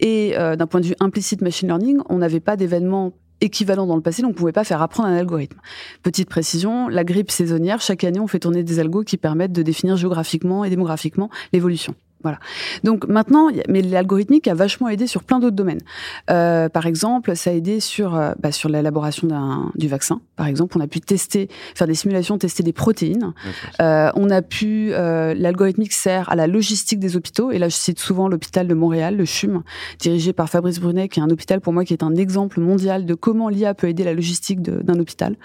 Et 0.00 0.36
euh, 0.36 0.56
d'un 0.56 0.66
point 0.66 0.80
de 0.80 0.86
vue 0.86 0.96
implicite 1.00 1.40
machine 1.40 1.68
learning, 1.68 2.00
on 2.08 2.18
n'avait 2.18 2.40
pas 2.40 2.56
d'événements 2.56 3.12
équivalents 3.40 3.86
dans 3.86 3.96
le 3.96 4.02
passé, 4.02 4.22
donc 4.22 4.30
on 4.30 4.34
ne 4.34 4.38
pouvait 4.38 4.52
pas 4.52 4.64
faire 4.64 4.82
apprendre 4.82 5.08
un 5.08 5.16
algorithme. 5.16 5.58
Petite 6.02 6.28
précision, 6.28 6.88
la 6.88 7.04
grippe 7.04 7.30
saisonnière, 7.30 7.80
chaque 7.80 8.04
année, 8.04 8.20
on 8.20 8.26
fait 8.26 8.38
tourner 8.40 8.62
des 8.62 8.78
algos 8.78 9.02
qui 9.02 9.16
permettent 9.16 9.52
de 9.52 9.62
définir 9.62 9.96
géographiquement 9.96 10.64
et 10.64 10.70
démographiquement 10.70 11.30
l'évolution. 11.52 11.94
Voilà. 12.24 12.38
Donc 12.84 13.06
maintenant, 13.06 13.50
mais 13.68 13.82
l'algorithmique 13.82 14.48
a 14.48 14.54
vachement 14.54 14.88
aidé 14.88 15.06
sur 15.06 15.22
plein 15.22 15.38
d'autres 15.40 15.54
domaines. 15.54 15.82
Euh, 16.30 16.70
par 16.70 16.86
exemple, 16.86 17.36
ça 17.36 17.50
a 17.50 17.52
aidé 17.52 17.80
sur 17.80 18.16
euh, 18.16 18.32
bah, 18.40 18.50
sur 18.50 18.70
l'élaboration 18.70 19.28
du 19.74 19.88
vaccin. 19.88 20.22
Par 20.36 20.46
exemple, 20.46 20.78
on 20.78 20.80
a 20.80 20.86
pu 20.86 21.00
tester, 21.00 21.48
faire 21.74 21.86
des 21.86 21.94
simulations, 21.94 22.38
tester 22.38 22.62
des 22.62 22.72
protéines. 22.72 23.34
Euh, 23.82 24.10
on 24.14 24.30
a 24.30 24.40
pu 24.40 24.88
l'algorithmique 24.88 25.92
sert 25.92 26.30
à 26.30 26.34
la 26.34 26.46
logistique 26.46 26.98
des 26.98 27.14
hôpitaux. 27.16 27.50
Et 27.50 27.58
là, 27.58 27.68
je 27.68 27.76
cite 27.76 27.98
souvent 27.98 28.28
l'hôpital 28.28 28.66
de 28.66 28.74
Montréal, 28.74 29.16
le 29.16 29.26
CHUM, 29.26 29.62
dirigé 29.98 30.32
par 30.32 30.48
Fabrice 30.48 30.80
Brunet, 30.80 31.08
qui 31.08 31.20
est 31.20 31.22
un 31.22 31.30
hôpital 31.30 31.60
pour 31.60 31.74
moi 31.74 31.84
qui 31.84 31.92
est 31.92 32.02
un 32.02 32.14
exemple 32.14 32.58
mondial 32.60 33.04
de 33.04 33.14
comment 33.14 33.50
l'IA 33.50 33.74
peut 33.74 33.88
aider 33.88 34.02
la 34.02 34.14
logistique 34.14 34.62
d'un 34.62 34.98
hôpital, 34.98 35.36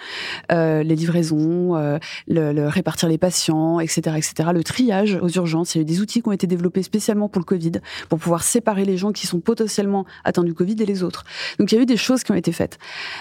les 0.50 0.96
livraisons, 0.96 1.76
le, 1.76 2.54
le 2.54 2.68
répartir 2.68 3.10
les 3.10 3.18
patients, 3.18 3.82
etc., 3.82 4.16
etc. 4.16 4.50
Le 4.54 4.64
triage 4.64 5.20
aux 5.22 5.30
urgences. 5.30 5.76
Il 5.76 5.80
y 5.80 5.82
a 5.82 5.84
eu 5.84 5.86
des 5.86 6.00
outils 6.00 6.22
qui 6.22 6.30
ont 6.30 6.32
été 6.32 6.48
développés 6.48 6.69
spécialement 6.82 7.30
pour 7.30 7.40
le 7.40 7.46
Covid, 7.46 7.74
pour 8.08 8.20
pouvoir 8.20 8.44
séparer 8.44 8.86
les 8.86 8.98
gens 8.98 9.12
qui 9.12 9.28
sont 9.28 9.40
potentiellement 9.40 10.06
atteints 10.24 10.44
du 10.44 10.54
Covid 10.54 10.76
et 10.80 10.86
les 10.86 11.04
autres. 11.04 11.24
Donc 11.60 11.72
il 11.72 11.76
y 11.76 11.78
a 11.78 11.82
eu 11.82 11.86
des 11.86 11.98
choses 11.98 12.24
qui 12.24 12.32
ont 12.32 12.36
été 12.36 12.52
faites. 12.52 12.78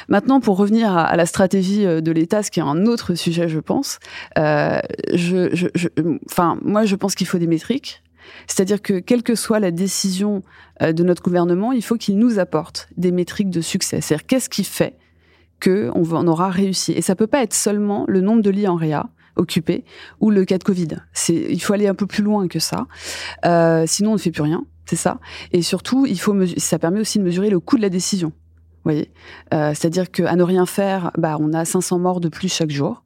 Maintenant, 0.08 0.40
pour 0.40 0.56
revenir 0.56 0.96
à, 0.96 1.16
la 1.16 1.26
stratégie 1.26 1.86
euh, 1.86 2.00
de 2.00 2.12
l'État, 2.12 2.42
ce 2.42 2.50
qui 2.50 2.60
est 2.60 2.62
un 2.62 2.86
autre 2.86 3.14
sujet, 3.14 3.48
je 3.48 3.60
pense, 3.60 3.98
euh, 4.38 4.80
enfin, 6.26 6.58
moi, 6.62 6.84
je 6.84 6.96
pense 6.96 7.14
qu'il 7.14 7.26
faut 7.26 7.38
des 7.38 7.46
métriques. 7.46 8.02
C'est-à-dire 8.46 8.82
que 8.82 8.98
quelle 8.98 9.22
que 9.22 9.34
soit 9.34 9.60
la 9.60 9.70
décision 9.70 10.42
euh, 10.82 10.92
de 10.92 11.02
notre 11.02 11.22
gouvernement, 11.22 11.72
il 11.72 11.82
faut 11.82 11.96
qu'il 11.96 12.18
nous 12.18 12.38
apporte 12.38 12.88
des 12.96 13.10
métriques 13.10 13.50
de 13.50 13.60
succès. 13.60 14.00
C'est-à-dire 14.00 14.26
qu'est-ce 14.26 14.48
qui 14.48 14.64
fait 14.64 14.96
qu'on 15.62 15.92
on 15.94 16.26
aura 16.28 16.50
réussi? 16.50 16.92
Et 16.92 17.02
ça 17.02 17.14
peut 17.14 17.26
pas 17.26 17.42
être 17.42 17.54
seulement 17.54 18.04
le 18.08 18.20
nombre 18.20 18.42
de 18.42 18.50
lits 18.50 18.68
en 18.68 18.76
réa, 18.76 19.08
occupé 19.38 19.84
ou 20.20 20.30
le 20.30 20.44
cas 20.44 20.58
de 20.58 20.64
Covid. 20.64 20.88
Il 21.28 21.60
faut 21.62 21.72
aller 21.72 21.88
un 21.88 21.94
peu 21.94 22.06
plus 22.06 22.22
loin 22.22 22.48
que 22.48 22.58
ça. 22.58 22.86
Euh, 23.46 23.84
sinon, 23.86 24.10
on 24.10 24.14
ne 24.14 24.18
fait 24.18 24.30
plus 24.30 24.42
rien. 24.42 24.64
C'est 24.86 24.96
ça. 24.96 25.18
Et 25.52 25.62
surtout, 25.62 26.06
il 26.06 26.18
faut 26.18 26.34
ça 26.56 26.78
permet 26.78 27.00
aussi 27.00 27.18
de 27.18 27.24
mesurer 27.24 27.50
le 27.50 27.60
coût 27.60 27.76
de 27.76 27.82
la 27.82 27.90
décision. 27.90 28.32
Voyez, 28.84 29.10
euh, 29.52 29.74
c'est-à-dire 29.74 30.10
qu'à 30.10 30.34
ne 30.34 30.42
rien 30.42 30.64
faire, 30.64 31.10
bah, 31.18 31.36
on 31.40 31.52
a 31.52 31.64
500 31.64 31.98
morts 31.98 32.20
de 32.20 32.28
plus 32.28 32.52
chaque 32.52 32.70
jour. 32.70 33.02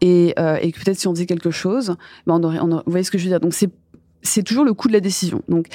Et, 0.00 0.34
euh, 0.38 0.58
peut-être 0.58 0.98
si 0.98 1.06
on 1.06 1.14
faisait 1.14 1.26
quelque 1.26 1.50
chose, 1.50 1.94
bah 2.26 2.34
on 2.34 2.42
aurait, 2.42 2.58
vous 2.58 2.82
voyez 2.86 3.04
ce 3.04 3.10
que 3.10 3.18
je 3.18 3.24
veux 3.24 3.30
dire? 3.30 3.40
Donc 3.40 3.54
c'est 3.54 3.70
c'est 4.22 4.42
toujours 4.42 4.64
le 4.64 4.74
coût 4.74 4.88
de 4.88 4.92
la 4.92 5.00
décision. 5.00 5.42
Donc, 5.48 5.66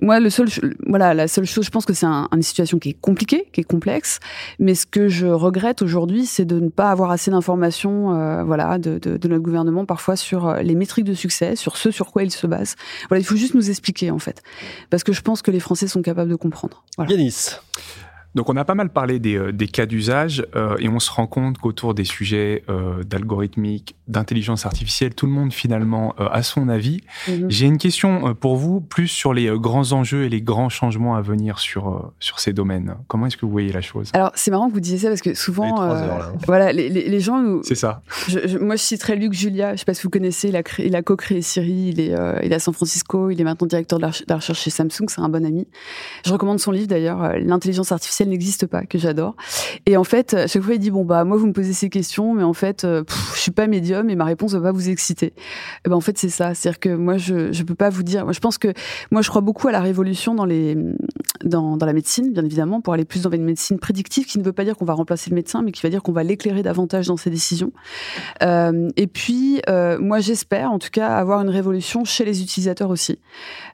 moi, 0.00 0.20
le 0.20 0.30
seul, 0.30 0.48
voilà, 0.86 1.14
la 1.14 1.28
seule 1.28 1.44
chose, 1.44 1.64
je 1.64 1.70
pense 1.70 1.84
que 1.84 1.92
c'est 1.92 2.06
un, 2.06 2.28
une 2.32 2.42
situation 2.42 2.78
qui 2.78 2.90
est 2.90 3.00
compliquée, 3.00 3.48
qui 3.52 3.60
est 3.60 3.64
complexe, 3.64 4.20
mais 4.58 4.74
ce 4.74 4.86
que 4.86 5.08
je 5.08 5.26
regrette 5.26 5.82
aujourd'hui, 5.82 6.26
c'est 6.26 6.44
de 6.44 6.60
ne 6.60 6.68
pas 6.68 6.90
avoir 6.90 7.10
assez 7.10 7.30
d'informations, 7.30 8.14
euh, 8.14 8.44
voilà, 8.44 8.78
de, 8.78 8.98
de, 8.98 9.16
de, 9.16 9.28
notre 9.28 9.42
gouvernement 9.42 9.84
parfois 9.84 10.16
sur 10.16 10.46
euh, 10.46 10.62
les 10.62 10.74
métriques 10.74 11.04
de 11.04 11.14
succès, 11.14 11.56
sur 11.56 11.76
ce 11.76 11.90
sur 11.90 12.12
quoi 12.12 12.22
il 12.22 12.30
se 12.30 12.46
base. 12.46 12.76
Voilà, 13.08 13.20
il 13.20 13.24
faut 13.24 13.36
juste 13.36 13.54
nous 13.54 13.70
expliquer 13.70 14.10
en 14.10 14.18
fait, 14.18 14.42
parce 14.90 15.04
que 15.04 15.12
je 15.12 15.22
pense 15.22 15.42
que 15.42 15.50
les 15.50 15.60
Français 15.60 15.88
sont 15.88 16.02
capables 16.02 16.30
de 16.30 16.36
comprendre. 16.36 16.84
Yanis. 17.08 17.56
Donc 18.36 18.50
on 18.50 18.56
a 18.56 18.66
pas 18.66 18.74
mal 18.74 18.90
parlé 18.90 19.18
des, 19.18 19.36
euh, 19.36 19.50
des 19.50 19.66
cas 19.66 19.86
d'usage 19.86 20.46
euh, 20.54 20.76
et 20.78 20.90
on 20.90 21.00
se 21.00 21.10
rend 21.10 21.26
compte 21.26 21.56
qu'autour 21.56 21.94
des 21.94 22.04
sujets 22.04 22.64
euh, 22.68 23.02
d'algorithmique, 23.02 23.96
d'intelligence 24.08 24.66
artificielle, 24.66 25.14
tout 25.14 25.24
le 25.24 25.32
monde 25.32 25.54
finalement 25.54 26.14
euh, 26.20 26.28
a 26.30 26.42
son 26.42 26.68
avis. 26.68 27.00
Mhm. 27.28 27.46
J'ai 27.48 27.64
une 27.64 27.78
question 27.78 28.34
pour 28.34 28.56
vous, 28.56 28.82
plus 28.82 29.08
sur 29.08 29.32
les 29.32 29.50
grands 29.58 29.92
enjeux 29.92 30.24
et 30.24 30.28
les 30.28 30.42
grands 30.42 30.68
changements 30.68 31.16
à 31.16 31.22
venir 31.22 31.58
sur 31.58 32.12
sur 32.20 32.38
ces 32.38 32.52
domaines. 32.52 32.96
Comment 33.08 33.26
est-ce 33.26 33.38
que 33.38 33.46
vous 33.46 33.52
voyez 33.52 33.72
la 33.72 33.80
chose? 33.80 34.10
Alors 34.12 34.32
c'est 34.34 34.50
marrant 34.50 34.68
que 34.68 34.74
vous 34.74 34.80
disiez 34.80 34.98
ça 34.98 35.08
parce 35.08 35.22
que 35.22 35.32
souvent, 35.32 35.80
heures, 35.80 36.34
voilà, 36.46 36.72
les, 36.72 36.90
les, 36.90 37.08
les 37.08 37.20
gens 37.20 37.40
nous. 37.40 37.62
C'est 37.62 37.74
ça. 37.74 38.02
Je, 38.28 38.58
moi 38.58 38.76
je 38.76 38.82
citerai 38.82 39.16
Luc 39.16 39.32
Julia. 39.32 39.74
Je 39.74 39.78
sais 39.78 39.86
pas 39.86 39.94
si 39.94 40.02
vous 40.02 40.10
connaissez. 40.10 40.50
Il 40.50 40.56
a 40.56 40.62
créé, 40.62 40.88
il 40.88 40.94
a 40.94 41.00
co-créé 41.00 41.40
Siri. 41.40 41.88
Il 41.94 42.00
est 42.00 42.14
il 42.42 42.52
est 42.52 42.56
à 42.56 42.58
San 42.58 42.74
Francisco. 42.74 43.30
Il 43.30 43.40
est 43.40 43.44
maintenant 43.44 43.66
directeur 43.66 43.98
de 43.98 44.04
la, 44.04 44.10
de 44.10 44.24
la 44.28 44.36
recherche 44.36 44.60
chez 44.60 44.70
Samsung. 44.70 45.06
C'est 45.08 45.22
un 45.22 45.30
bon 45.30 45.44
ami. 45.46 45.66
Je 46.26 46.32
recommande 46.34 46.60
son 46.60 46.70
livre 46.70 46.88
d'ailleurs, 46.88 47.32
l'intelligence 47.38 47.92
artificielle 47.92 48.25
n'existe 48.28 48.66
pas, 48.66 48.84
que 48.84 48.98
j'adore. 48.98 49.36
Et 49.86 49.96
en 49.96 50.04
fait, 50.04 50.34
à 50.34 50.46
chaque 50.46 50.62
fois, 50.62 50.74
il 50.74 50.78
dit 50.78 50.90
bon 50.90 51.04
bah 51.04 51.24
moi 51.24 51.36
vous 51.36 51.46
me 51.46 51.52
posez 51.52 51.72
ces 51.72 51.88
questions, 51.88 52.34
mais 52.34 52.42
en 52.42 52.52
fait, 52.52 52.84
euh, 52.84 53.04
je 53.34 53.40
suis 53.40 53.50
pas 53.50 53.66
médium 53.66 54.10
et 54.10 54.16
ma 54.16 54.24
réponse 54.24 54.52
va 54.54 54.60
pas 54.60 54.72
vous 54.72 54.88
exciter. 54.88 55.32
Et 55.84 55.88
ben 55.88 55.96
en 55.96 56.00
fait 56.00 56.18
c'est 56.18 56.28
ça, 56.28 56.54
c'est-à-dire 56.54 56.80
que 56.80 56.94
moi 56.94 57.16
je 57.16 57.52
je 57.52 57.62
peux 57.62 57.74
pas 57.74 57.90
vous 57.90 58.02
dire. 58.02 58.24
Moi, 58.24 58.32
je 58.32 58.40
pense 58.40 58.58
que 58.58 58.72
moi 59.10 59.22
je 59.22 59.28
crois 59.28 59.42
beaucoup 59.42 59.68
à 59.68 59.72
la 59.72 59.80
révolution 59.80 60.34
dans 60.34 60.44
les 60.44 60.76
dans, 61.44 61.76
dans 61.76 61.86
la 61.86 61.92
médecine, 61.92 62.32
bien 62.32 62.44
évidemment, 62.44 62.80
pour 62.80 62.94
aller 62.94 63.04
plus 63.04 63.22
dans 63.22 63.30
une 63.30 63.44
médecine 63.44 63.78
prédictive, 63.78 64.26
qui 64.26 64.38
ne 64.38 64.44
veut 64.44 64.52
pas 64.52 64.64
dire 64.64 64.76
qu'on 64.76 64.84
va 64.84 64.94
remplacer 64.94 65.30
le 65.30 65.36
médecin, 65.36 65.62
mais 65.62 65.72
qui 65.72 65.82
va 65.82 65.90
dire 65.90 66.02
qu'on 66.02 66.12
va 66.12 66.22
l'éclairer 66.22 66.62
davantage 66.62 67.06
dans 67.06 67.16
ses 67.16 67.30
décisions. 67.30 67.72
Euh, 68.42 68.88
et 68.96 69.06
puis 69.06 69.60
euh, 69.68 69.98
moi 69.98 70.20
j'espère, 70.20 70.72
en 70.72 70.78
tout 70.78 70.90
cas, 70.90 71.08
avoir 71.08 71.40
une 71.42 71.50
révolution 71.50 72.04
chez 72.04 72.24
les 72.24 72.42
utilisateurs 72.42 72.90
aussi 72.90 73.18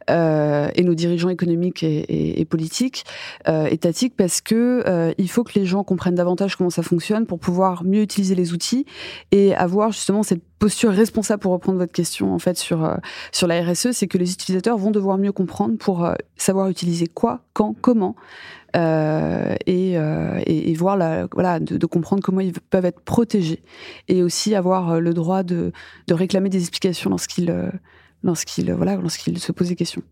et 0.08 0.82
nos 0.82 0.94
dirigeants 0.94 1.28
économiques 1.28 1.82
et, 1.82 2.00
et, 2.00 2.40
et 2.40 2.44
politiques, 2.44 3.04
étatiques, 3.46 4.14
parce 4.16 4.31
que 4.40 4.82
euh, 4.86 5.12
il 5.18 5.28
faut 5.30 5.44
que 5.44 5.52
les 5.58 5.66
gens 5.66 5.84
comprennent 5.84 6.14
davantage 6.14 6.56
comment 6.56 6.70
ça 6.70 6.82
fonctionne 6.82 7.26
pour 7.26 7.38
pouvoir 7.38 7.84
mieux 7.84 8.02
utiliser 8.02 8.34
les 8.34 8.52
outils 8.52 8.86
et 9.30 9.54
avoir 9.54 9.92
justement 9.92 10.22
cette 10.22 10.42
posture 10.58 10.92
responsable 10.92 11.40
pour 11.40 11.52
reprendre 11.52 11.78
votre 11.78 11.92
question 11.92 12.32
en 12.32 12.38
fait 12.38 12.56
sur 12.56 12.84
euh, 12.84 12.96
sur 13.32 13.46
la 13.46 13.62
RSE, 13.62 13.92
c'est 13.92 14.06
que 14.06 14.18
les 14.18 14.32
utilisateurs 14.32 14.78
vont 14.78 14.90
devoir 14.90 15.18
mieux 15.18 15.32
comprendre 15.32 15.76
pour 15.76 16.04
euh, 16.04 16.14
savoir 16.36 16.68
utiliser 16.68 17.06
quoi, 17.06 17.40
quand, 17.52 17.74
comment. 17.80 18.16
Et, 18.74 19.92
et, 19.96 20.70
et, 20.70 20.74
voir 20.74 20.96
la, 20.96 21.28
voilà, 21.34 21.60
de, 21.60 21.76
de, 21.76 21.86
comprendre 21.86 22.22
comment 22.22 22.40
ils 22.40 22.54
peuvent 22.54 22.86
être 22.86 23.00
protégés 23.00 23.62
et 24.08 24.22
aussi 24.22 24.54
avoir 24.54 24.98
le 24.98 25.12
droit 25.12 25.42
de, 25.42 25.72
de 26.08 26.14
réclamer 26.14 26.48
des 26.48 26.60
explications 26.60 27.10
lorsqu'ils 27.10 27.52
lorsqu'il 28.22 28.72
voilà, 28.72 28.96
lorsqu'il 28.96 29.38
se 29.38 29.52
pose 29.52 29.68
des 29.68 29.76
questions. 29.76 30.02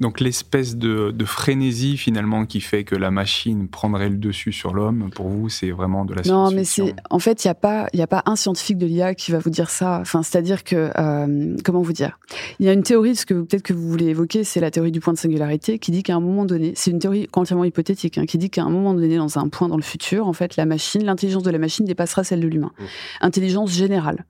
Donc 0.00 0.20
l'espèce 0.20 0.76
de, 0.76 1.12
de, 1.12 1.24
frénésie 1.24 1.96
finalement 1.96 2.44
qui 2.44 2.60
fait 2.60 2.84
que 2.84 2.96
la 2.96 3.10
machine 3.10 3.68
prendrait 3.68 4.08
le 4.08 4.16
dessus 4.16 4.52
sur 4.52 4.74
l'homme, 4.74 5.10
pour 5.14 5.28
vous, 5.28 5.48
c'est 5.48 5.70
vraiment 5.70 6.04
de 6.04 6.14
la 6.14 6.24
science 6.24 6.50
Non, 6.50 6.56
mais 6.56 6.64
c'est 6.64 6.94
en 7.08 7.18
fait 7.20 7.44
il 7.44 7.46
n'y 7.46 7.50
a 7.52 7.54
pas 7.54 7.86
il 7.92 8.02
a 8.02 8.06
pas 8.06 8.22
un 8.26 8.34
scientifique 8.34 8.78
de 8.78 8.86
l'IA 8.86 9.14
qui 9.14 9.30
va 9.30 9.38
vous 9.38 9.50
dire 9.50 9.70
ça. 9.70 9.98
Enfin, 10.00 10.22
c'est-à-dire 10.22 10.64
que 10.64 10.90
euh, 10.98 11.56
comment 11.64 11.82
vous 11.82 11.92
dire? 11.92 12.18
Il 12.58 12.66
y 12.66 12.68
a 12.68 12.72
une 12.72 12.82
théorie, 12.82 13.14
ce 13.14 13.24
que 13.26 13.34
peut-être 13.34 13.62
que 13.62 13.72
vous 13.72 13.88
voulez 13.88 14.06
évoquer, 14.06 14.44
c'est 14.44 14.60
la 14.60 14.70
théorie 14.70 14.92
du 14.92 15.00
point 15.00 15.12
de 15.12 15.18
singularité, 15.18 15.78
qui 15.78 15.92
dit 15.92 16.02
qu'à 16.02 16.16
un 16.16 16.20
moment 16.20 16.44
donné, 16.44 16.72
c'est 16.74 16.90
une 16.90 16.98
théorie 16.98 17.28
entièrement 17.32 17.64
hypothétique, 17.64 18.18
hein, 18.18 18.26
qui 18.26 18.38
dit 18.38 18.50
qu'à 18.50 18.62
un 18.62 18.70
moment 18.70 18.94
donné, 18.94 19.16
dans 19.16 19.38
un 19.38 19.48
point 19.48 19.68
dans 19.68 19.76
le 19.76 19.82
futur, 19.82 20.26
en 20.26 20.32
fait, 20.32 20.56
la 20.56 20.66
machine, 20.66 21.04
l'intelligence 21.04 21.42
de 21.42 21.50
la 21.50 21.58
machine 21.58 21.84
dépassera 21.84 22.24
celle 22.24 22.40
de 22.40 22.48
l'humain. 22.48 22.72
Mmh. 22.78 22.84
Intelligence 23.20 23.70
générale. 23.70 24.24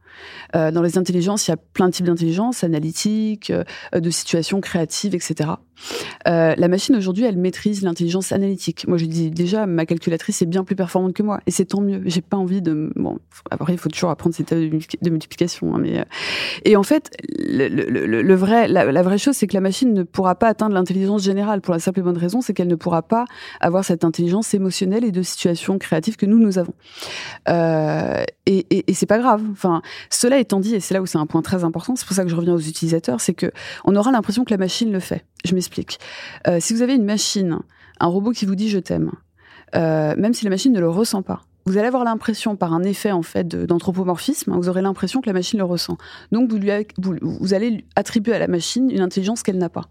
Euh, 0.55 0.71
dans 0.71 0.83
les 0.83 0.99
intelligences, 0.99 1.47
il 1.49 1.53
y 1.53 1.55
a 1.55 1.57
plein 1.57 1.89
de 1.89 1.93
types 1.93 2.07
d'intelligence, 2.07 2.65
analytique 2.65 3.30
numérique, 3.31 3.53
de 3.93 4.11
situations 4.11 4.61
créatives, 4.61 5.15
etc. 5.15 5.51
Euh, 6.29 6.55
la 6.57 6.69
machine 6.69 6.97
aujourd'hui, 6.97 7.25
elle 7.25 7.37
maîtrise 7.37 7.83
l'intelligence 7.83 8.33
analytique. 8.33 8.87
Moi, 8.87 8.99
je 8.99 9.07
dis 9.07 9.31
déjà, 9.31 9.67
ma 9.67 9.87
calculatrice 9.87 10.43
est 10.43 10.47
bien 10.47 10.65
plus 10.65 10.77
performante 10.77 11.15
que 11.15 11.23
moi, 11.23 11.41
et 11.47 11.51
c'est 11.51 11.65
tant 11.65 11.81
mieux. 11.81 12.03
J'ai 12.07 12.21
pas 12.21 12.37
envie 12.37 12.63
de. 12.63 12.93
Bon, 12.97 13.19
après, 13.51 13.73
il 13.73 13.79
faut 13.79 13.89
toujours 13.89 14.11
apprendre 14.11 14.35
cette 14.35 14.53
de 14.53 15.11
multiplication, 15.11 15.75
hein, 15.75 15.79
mais 15.81 16.01
euh, 16.01 16.05
et 16.65 16.77
en 16.77 16.83
fait, 16.83 17.11
le, 17.39 18.35
vrai, 18.35 18.69
la, 18.69 19.03
vraie 19.03 19.19
chose, 19.19 19.37
c'est 19.37 19.47
que 19.47 19.55
la 19.55 19.61
machine 19.61 19.93
ne 19.93 20.03
pourra 20.03 20.35
pas 20.35 20.49
atteindre 20.49 20.75
l'intelligence 20.75 21.23
générale 21.23 21.61
pour 21.61 21.73
la 21.73 21.81
simple 21.81 22.01
et 22.01 22.03
bonne 22.03 22.19
raison, 22.19 22.41
c'est 22.41 22.53
qu'elle 22.53 22.69
ne 22.69 22.75
pourra 22.75 23.03
pas 23.03 23.25
avoir 23.61 23.85
cette 23.85 24.05
intelligence 24.05 24.53
émotionnelle 24.55 25.05
et 25.05 25.13
de 25.13 25.23
situation 25.23 25.79
créative 25.79 26.17
que 26.17 26.27
nous 26.27 26.39
nous 26.39 26.59
avons. 26.59 26.75
Euh, 27.49 28.23
et, 28.47 28.67
et, 28.71 28.91
et 28.91 28.95
c'est 28.95 29.07
pas 29.07 29.19
grave. 29.19 29.43
Enfin, 29.53 29.83
cela 30.11 30.39
étant 30.39 30.61
dit, 30.61 30.75
et 30.75 30.81
c'est 30.81 30.95
là 30.95 31.03
où 31.03 31.07
c'est 31.07 31.19
un 31.19 31.27
point 31.27 31.43
très 31.43 31.65
important, 31.65 31.97
c'est 31.97 32.07
pour 32.07 32.17
ça 32.17 32.25
que 32.25 32.31
je 32.31 32.37
reviens 32.37 32.55
aux 32.55 32.61
utilisateurs, 32.61 33.20
c'est 33.21 33.35
que 33.35 33.51
on 33.85 33.97
aura 33.97 34.13
l'impression 34.13 34.45
que 34.45 34.51
la 34.51 34.59
machine 34.59 34.93
le 34.93 35.01
fait. 35.01 35.25
Je 35.45 35.55
m'explique. 35.55 35.99
Euh, 36.47 36.59
si 36.61 36.75
vous 36.75 36.83
avez 36.83 36.95
une 36.95 37.05
machine, 37.05 37.59
un 37.99 38.07
robot 38.07 38.33
qui 38.33 38.47
vous 38.47 38.55
dit 38.55 38.69
je 38.69 38.79
t'aime, 38.79 39.13
euh, 39.75 40.15
même 40.17 40.35
si 40.35 40.45
la 40.45 40.51
machine 40.51 40.73
ne 40.73 40.81
le 40.81 40.89
ressent 40.89 41.23
pas, 41.23 41.43
vous 41.71 41.79
allez 41.79 41.87
avoir 41.87 42.03
l'impression, 42.03 42.57
par 42.57 42.73
un 42.73 42.83
effet 42.83 43.13
en 43.13 43.23
fait 43.23 43.47
d'anthropomorphisme, 43.47 44.53
vous 44.57 44.69
aurez 44.69 44.83
l'impression 44.83 45.21
que 45.21 45.27
la 45.27 45.33
machine 45.33 45.59
le 45.59 45.65
ressent. 45.65 45.99
Donc 46.33 46.51
vous, 46.51 46.59
lui 46.59 46.71
vous, 46.99 47.55
allez 47.55 47.85
attribuer 47.95 48.35
à 48.35 48.41
la 48.41 48.49
machine 48.49 48.91
une 48.91 49.01
intelligence 49.01 49.45
qu'elle 49.45 49.59
n'a 49.59 49.69
pas. 49.69 49.89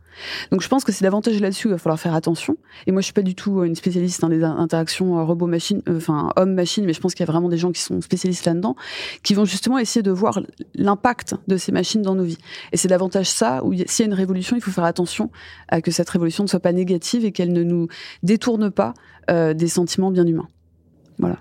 Donc 0.52 0.62
je 0.62 0.68
pense 0.68 0.84
que 0.84 0.92
c'est 0.92 1.04
davantage 1.04 1.40
là-dessus 1.40 1.64
qu'il 1.64 1.72
va 1.72 1.78
falloir 1.78 2.00
faire 2.00 2.14
attention. 2.14 2.58
Et 2.86 2.92
moi 2.92 3.00
je 3.00 3.06
suis 3.06 3.14
pas 3.14 3.22
du 3.22 3.34
tout 3.34 3.64
une 3.64 3.76
spécialiste 3.76 4.20
dans 4.20 4.28
des 4.28 4.44
interactions 4.44 5.20
euh, 5.20 5.24
robot-machine, 5.24 5.82
euh, 5.88 5.98
enfin 5.98 6.32
homme-machine, 6.36 6.86
mais 6.86 6.92
je 6.92 7.00
pense 7.00 7.14
qu'il 7.14 7.26
y 7.26 7.30
a 7.30 7.32
vraiment 7.32 7.48
des 7.48 7.58
gens 7.58 7.72
qui 7.72 7.82
sont 7.82 8.02
spécialistes 8.02 8.46
là-dedans, 8.46 8.76
qui 9.24 9.34
vont 9.34 9.46
justement 9.46 9.80
essayer 9.80 10.04
de 10.04 10.12
voir 10.12 10.42
l'impact 10.76 11.36
de 11.48 11.56
ces 11.56 11.72
machines 11.72 12.02
dans 12.02 12.16
nos 12.16 12.24
vies. 12.24 12.40
Et 12.74 12.78
c'est 12.78 12.90
davantage 12.90 13.30
ça 13.30 13.64
où 13.64 13.74
s'il 13.74 13.86
y 14.00 14.02
a 14.04 14.06
une 14.06 14.14
révolution, 14.14 14.58
il 14.58 14.62
faut 14.62 14.72
faire 14.72 14.84
attention 14.84 15.32
à 15.70 15.82
que 15.82 15.92
cette 15.92 16.10
révolution 16.10 16.44
ne 16.44 16.50
soit 16.50 16.60
pas 16.60 16.74
négative 16.74 17.24
et 17.24 17.32
qu'elle 17.32 17.54
ne 17.54 17.64
nous 17.64 17.88
détourne 18.22 18.70
pas 18.70 18.94
euh, 19.32 19.54
des 19.54 19.70
sentiments 19.70 20.12
bien 20.12 20.28
humains. 20.28 20.48
Voilà. 21.20 21.38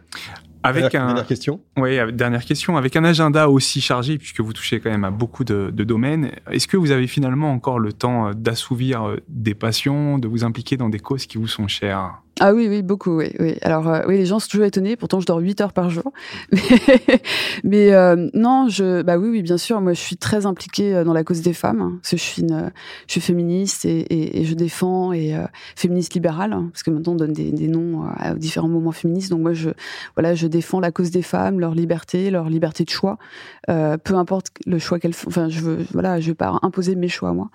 Avec 0.64 0.94
un, 0.94 1.06
dernière 1.06 1.26
question. 1.26 1.60
Oui, 1.76 1.96
dernière 2.12 2.44
question. 2.44 2.76
Avec 2.76 2.96
un 2.96 3.04
agenda 3.04 3.48
aussi 3.48 3.80
chargé, 3.80 4.18
puisque 4.18 4.40
vous 4.40 4.52
touchez 4.52 4.80
quand 4.80 4.90
même 4.90 5.04
à 5.04 5.10
beaucoup 5.10 5.44
de, 5.44 5.70
de 5.72 5.84
domaines, 5.84 6.32
est-ce 6.50 6.66
que 6.66 6.76
vous 6.76 6.90
avez 6.90 7.06
finalement 7.06 7.52
encore 7.52 7.78
le 7.78 7.92
temps 7.92 8.32
d'assouvir 8.34 9.08
euh, 9.08 9.16
des 9.28 9.54
passions, 9.54 10.18
de 10.18 10.26
vous 10.26 10.44
impliquer 10.44 10.76
dans 10.76 10.88
des 10.88 10.98
causes 10.98 11.26
qui 11.26 11.38
vous 11.38 11.46
sont 11.46 11.68
chères? 11.68 12.20
Ah 12.40 12.54
oui, 12.54 12.68
oui, 12.68 12.82
beaucoup, 12.82 13.16
oui. 13.16 13.32
oui. 13.40 13.56
Alors, 13.62 13.88
euh, 13.88 14.02
oui, 14.06 14.16
les 14.16 14.26
gens 14.26 14.38
sont 14.38 14.48
toujours 14.48 14.66
étonnés. 14.66 14.96
Pourtant, 14.96 15.18
je 15.18 15.26
dors 15.26 15.38
8 15.38 15.60
heures 15.60 15.72
par 15.72 15.90
jour. 15.90 16.12
Mais, 17.64 17.92
euh, 17.92 18.28
non, 18.32 18.68
je, 18.68 19.02
bah 19.02 19.18
oui, 19.18 19.28
oui, 19.28 19.42
bien 19.42 19.58
sûr. 19.58 19.80
Moi, 19.80 19.92
je 19.92 20.00
suis 20.00 20.16
très 20.16 20.46
impliquée 20.46 20.94
euh, 20.94 21.04
dans 21.04 21.12
la 21.12 21.24
cause 21.24 21.40
des 21.40 21.52
femmes. 21.52 21.80
Hein, 21.80 21.98
parce 22.00 22.10
que 22.12 22.16
je 22.16 22.22
suis, 22.22 22.42
une, 22.42 22.70
je 23.08 23.12
suis 23.12 23.20
féministe 23.20 23.84
et, 23.84 24.40
et, 24.40 24.44
je 24.44 24.54
défends 24.54 25.12
et 25.12 25.34
féministe 25.74 26.14
libérale. 26.14 26.52
Hein, 26.52 26.68
parce 26.72 26.84
que 26.84 26.90
maintenant, 26.90 27.12
on 27.12 27.16
donne 27.16 27.32
des, 27.32 27.50
des 27.50 27.66
noms 27.66 28.04
à 28.16 28.34
différents 28.34 28.68
mouvements 28.68 28.92
féministes. 28.92 29.30
Donc, 29.30 29.40
moi, 29.40 29.52
je, 29.52 29.70
voilà, 30.14 30.34
je 30.34 30.46
défends 30.46 30.78
la 30.78 30.92
cause 30.92 31.10
des 31.10 31.22
femmes, 31.22 31.58
leur 31.58 31.74
liberté, 31.74 32.30
leur 32.30 32.48
liberté 32.48 32.84
de 32.84 32.90
choix. 32.90 33.18
peu 33.66 34.14
importe 34.14 34.48
le 34.64 34.78
choix 34.78 35.00
qu'elles 35.00 35.12
font. 35.12 35.28
Enfin, 35.28 35.48
je 35.48 35.60
veux, 35.60 35.78
voilà, 35.92 36.20
je 36.20 36.28
veux 36.28 36.34
pas 36.34 36.56
imposer 36.62 36.94
mes 36.94 37.08
choix, 37.08 37.32
moi. 37.32 37.50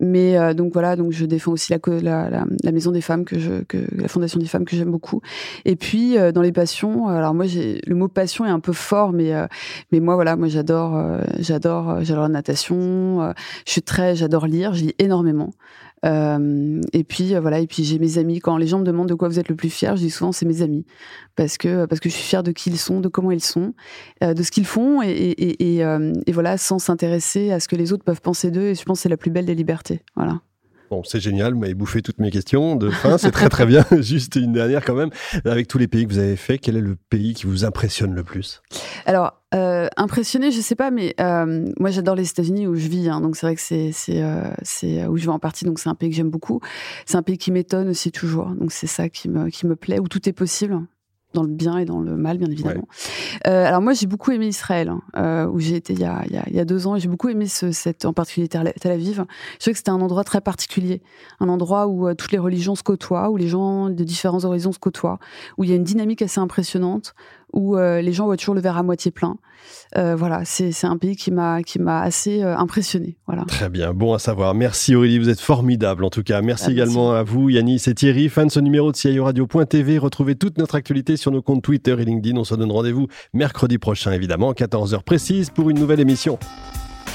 Mais 0.00 0.54
donc, 0.54 0.72
voilà, 0.72 0.96
donc 0.96 1.12
je 1.12 1.26
défends 1.26 1.52
aussi 1.52 1.72
la, 1.72 1.78
la, 2.00 2.30
la, 2.30 2.44
la 2.62 2.72
maison 2.72 2.92
des 2.92 3.02
femmes 3.02 3.24
que 3.26 3.38
je, 3.38 3.62
que 3.64 3.78
la 3.94 4.08
des 4.26 4.46
femmes 4.46 4.64
que 4.64 4.76
j'aime 4.76 4.90
beaucoup. 4.90 5.20
Et 5.64 5.76
puis 5.76 6.18
euh, 6.18 6.32
dans 6.32 6.42
les 6.42 6.52
passions, 6.52 7.08
alors 7.08 7.34
moi 7.34 7.46
le 7.46 7.94
mot 7.94 8.08
passion 8.08 8.44
est 8.44 8.50
un 8.50 8.60
peu 8.60 8.72
fort, 8.72 9.12
mais 9.12 9.34
euh, 9.34 9.46
mais 9.90 10.00
moi 10.00 10.14
voilà, 10.14 10.36
moi 10.36 10.48
j'adore 10.48 10.96
euh, 10.96 11.20
j'adore 11.38 12.02
j'adore 12.04 12.24
la 12.24 12.28
natation. 12.28 13.32
je 13.66 13.72
suis 13.72 13.82
très 13.82 14.16
j'adore 14.16 14.46
lire, 14.46 14.74
je 14.74 14.84
lis 14.84 14.94
énormément. 14.98 15.50
et 16.04 17.04
puis 17.04 17.34
voilà, 17.34 17.60
et 17.60 17.66
puis 17.66 17.84
j'ai 17.84 17.98
mes 17.98 18.18
amis. 18.18 18.40
Quand 18.40 18.56
les 18.56 18.66
gens 18.66 18.78
me 18.78 18.84
demandent 18.84 19.08
de 19.08 19.14
quoi 19.14 19.28
vous 19.28 19.38
êtes 19.38 19.48
le 19.48 19.56
plus 19.56 19.70
fier, 19.70 19.96
je 19.96 20.02
dis 20.02 20.10
souvent 20.10 20.32
c'est 20.32 20.46
mes 20.46 20.62
amis, 20.62 20.84
parce 21.36 21.58
que 21.58 21.86
parce 21.86 22.00
que 22.00 22.08
je 22.08 22.14
suis 22.14 22.24
fière 22.24 22.42
de 22.42 22.52
qui 22.52 22.70
ils 22.70 22.78
sont, 22.78 23.00
de 23.00 23.08
comment 23.08 23.30
ils 23.30 23.44
sont, 23.44 23.74
de 24.20 24.42
ce 24.42 24.50
qu'ils 24.50 24.66
font, 24.66 25.02
et, 25.02 25.10
et, 25.10 25.78
et, 25.78 25.84
et 26.26 26.32
voilà, 26.32 26.58
sans 26.58 26.78
s'intéresser 26.78 27.52
à 27.52 27.60
ce 27.60 27.68
que 27.68 27.76
les 27.76 27.92
autres 27.92 28.04
peuvent 28.04 28.22
penser 28.22 28.50
d'eux. 28.50 28.68
Et 28.68 28.74
je 28.74 28.84
pense 28.84 28.98
que 28.98 29.02
c'est 29.02 29.08
la 29.08 29.16
plus 29.16 29.30
belle 29.30 29.46
des 29.46 29.54
libertés. 29.54 30.02
Voilà. 30.16 30.40
Bon, 30.92 31.02
c'est 31.04 31.20
génial, 31.20 31.54
vous 31.54 31.58
m'avez 31.58 31.72
bouffé 31.72 32.02
toutes 32.02 32.18
mes 32.18 32.30
questions 32.30 32.76
de 32.76 32.90
fin, 32.90 33.16
c'est 33.16 33.30
très 33.30 33.48
très 33.48 33.64
bien. 33.64 33.82
Juste 34.02 34.36
une 34.36 34.52
dernière 34.52 34.84
quand 34.84 34.94
même. 34.94 35.08
Avec 35.46 35.66
tous 35.66 35.78
les 35.78 35.88
pays 35.88 36.06
que 36.06 36.12
vous 36.12 36.18
avez 36.18 36.36
fait, 36.36 36.58
quel 36.58 36.76
est 36.76 36.82
le 36.82 36.96
pays 37.08 37.32
qui 37.32 37.46
vous 37.46 37.64
impressionne 37.64 38.14
le 38.14 38.22
plus? 38.22 38.60
Alors, 39.06 39.40
euh, 39.54 39.88
impressionné, 39.96 40.50
je 40.50 40.60
sais 40.60 40.74
pas, 40.74 40.90
mais 40.90 41.14
euh, 41.18 41.66
moi 41.80 41.90
j'adore 41.90 42.14
les 42.14 42.28
États-Unis 42.28 42.66
où 42.66 42.74
je 42.74 42.88
vis, 42.88 43.08
hein, 43.08 43.22
donc 43.22 43.36
c'est 43.36 43.46
vrai 43.46 43.54
que 43.54 43.62
c'est 43.62 43.90
c'est 43.92 44.22
euh, 44.22 45.08
où 45.08 45.16
je 45.16 45.24
vais 45.24 45.32
en 45.32 45.38
partie, 45.38 45.64
donc 45.64 45.78
c'est 45.78 45.88
un 45.88 45.94
pays 45.94 46.10
que 46.10 46.16
j'aime 46.16 46.28
beaucoup. 46.28 46.60
C'est 47.06 47.16
un 47.16 47.22
pays 47.22 47.38
qui 47.38 47.52
m'étonne 47.52 47.88
aussi 47.88 48.12
toujours, 48.12 48.48
donc 48.48 48.70
c'est 48.70 48.86
ça 48.86 49.08
qui 49.08 49.30
me 49.30 49.48
qui 49.48 49.66
me 49.66 49.76
plaît, 49.76 49.98
où 49.98 50.08
tout 50.08 50.28
est 50.28 50.34
possible 50.34 50.78
dans 51.32 51.42
le 51.42 51.48
bien 51.48 51.78
et 51.78 51.84
dans 51.84 52.00
le 52.00 52.16
mal, 52.16 52.38
bien 52.38 52.50
évidemment. 52.50 52.86
Euh, 53.46 53.66
alors 53.66 53.80
moi, 53.80 53.92
j'ai 53.92 54.06
beaucoup 54.06 54.30
aimé 54.30 54.46
Israël, 54.46 54.88
hein, 54.88 55.02
euh, 55.16 55.46
où 55.46 55.60
j'ai 55.60 55.76
été 55.76 55.92
il 55.92 56.00
y, 56.00 56.04
a, 56.04 56.24
il, 56.26 56.54
y 56.54 56.60
a, 56.60 56.64
deux 56.64 56.86
ans, 56.86 56.96
et 56.96 57.00
j'ai 57.00 57.08
beaucoup 57.08 57.28
aimé 57.28 57.46
ce, 57.46 57.72
cette, 57.72 58.04
en 58.04 58.12
particulier 58.12 58.48
Tel 58.48 58.66
Aviv. 58.84 59.24
Je 59.54 59.58
trouvais 59.58 59.72
que 59.72 59.78
c'était 59.78 59.90
un 59.90 60.00
endroit 60.00 60.24
très 60.24 60.40
particulier, 60.40 61.02
un 61.40 61.48
endroit 61.48 61.86
où 61.86 62.08
euh, 62.08 62.14
toutes 62.14 62.32
les 62.32 62.38
religions 62.38 62.74
se 62.74 62.82
côtoient, 62.82 63.30
où 63.30 63.36
les 63.36 63.48
gens 63.48 63.88
de 63.88 64.04
différents 64.04 64.44
horizons 64.44 64.72
se 64.72 64.78
côtoient, 64.78 65.18
où 65.58 65.64
il 65.64 65.70
y 65.70 65.72
a 65.72 65.76
une 65.76 65.84
dynamique 65.84 66.22
assez 66.22 66.40
impressionnante, 66.40 67.14
où 67.52 67.76
euh, 67.76 68.00
les 68.00 68.12
gens 68.12 68.26
voient 68.26 68.36
toujours 68.36 68.54
le 68.54 68.60
verre 68.60 68.76
à 68.76 68.82
moitié 68.82 69.10
plein. 69.10 69.36
Euh, 69.96 70.16
voilà, 70.16 70.44
c'est 70.44 70.72
un 70.84 70.96
pays 70.96 71.16
qui 71.16 71.30
m'a 71.30 71.62
qui 71.62 71.78
m'a 71.78 72.00
assez 72.00 72.42
euh, 72.42 72.56
impressionné. 72.56 73.16
Voilà. 73.26 73.44
Très 73.44 73.68
bien, 73.68 73.92
bon 73.92 74.14
à 74.14 74.18
savoir. 74.18 74.54
Merci 74.54 74.94
Aurélie, 74.94 75.18
vous 75.18 75.28
êtes 75.28 75.40
formidable 75.40 76.04
en 76.04 76.10
tout 76.10 76.22
cas. 76.22 76.40
Merci 76.42 76.66
ah, 76.68 76.72
également 76.72 77.12
à 77.12 77.22
vous 77.22 77.50
Yannis 77.50 77.82
et 77.86 77.94
Thierry, 77.94 78.28
fans 78.28 78.46
de 78.46 78.50
ce 78.50 78.60
numéro 78.60 78.90
de 78.90 78.96
CIO 78.96 79.24
Radio.tv. 79.24 79.98
Retrouvez 79.98 80.34
toute 80.34 80.58
notre 80.58 80.74
actualité 80.74 81.16
sur 81.16 81.30
nos 81.30 81.42
comptes 81.42 81.62
Twitter 81.62 81.94
et 81.98 82.04
LinkedIn. 82.04 82.36
On 82.38 82.44
se 82.44 82.54
donne 82.54 82.72
rendez-vous 82.72 83.08
mercredi 83.34 83.78
prochain 83.78 84.12
évidemment, 84.12 84.52
14h 84.52 85.02
précise 85.02 85.50
pour 85.50 85.70
une 85.70 85.78
nouvelle 85.78 86.00
émission. 86.00 86.38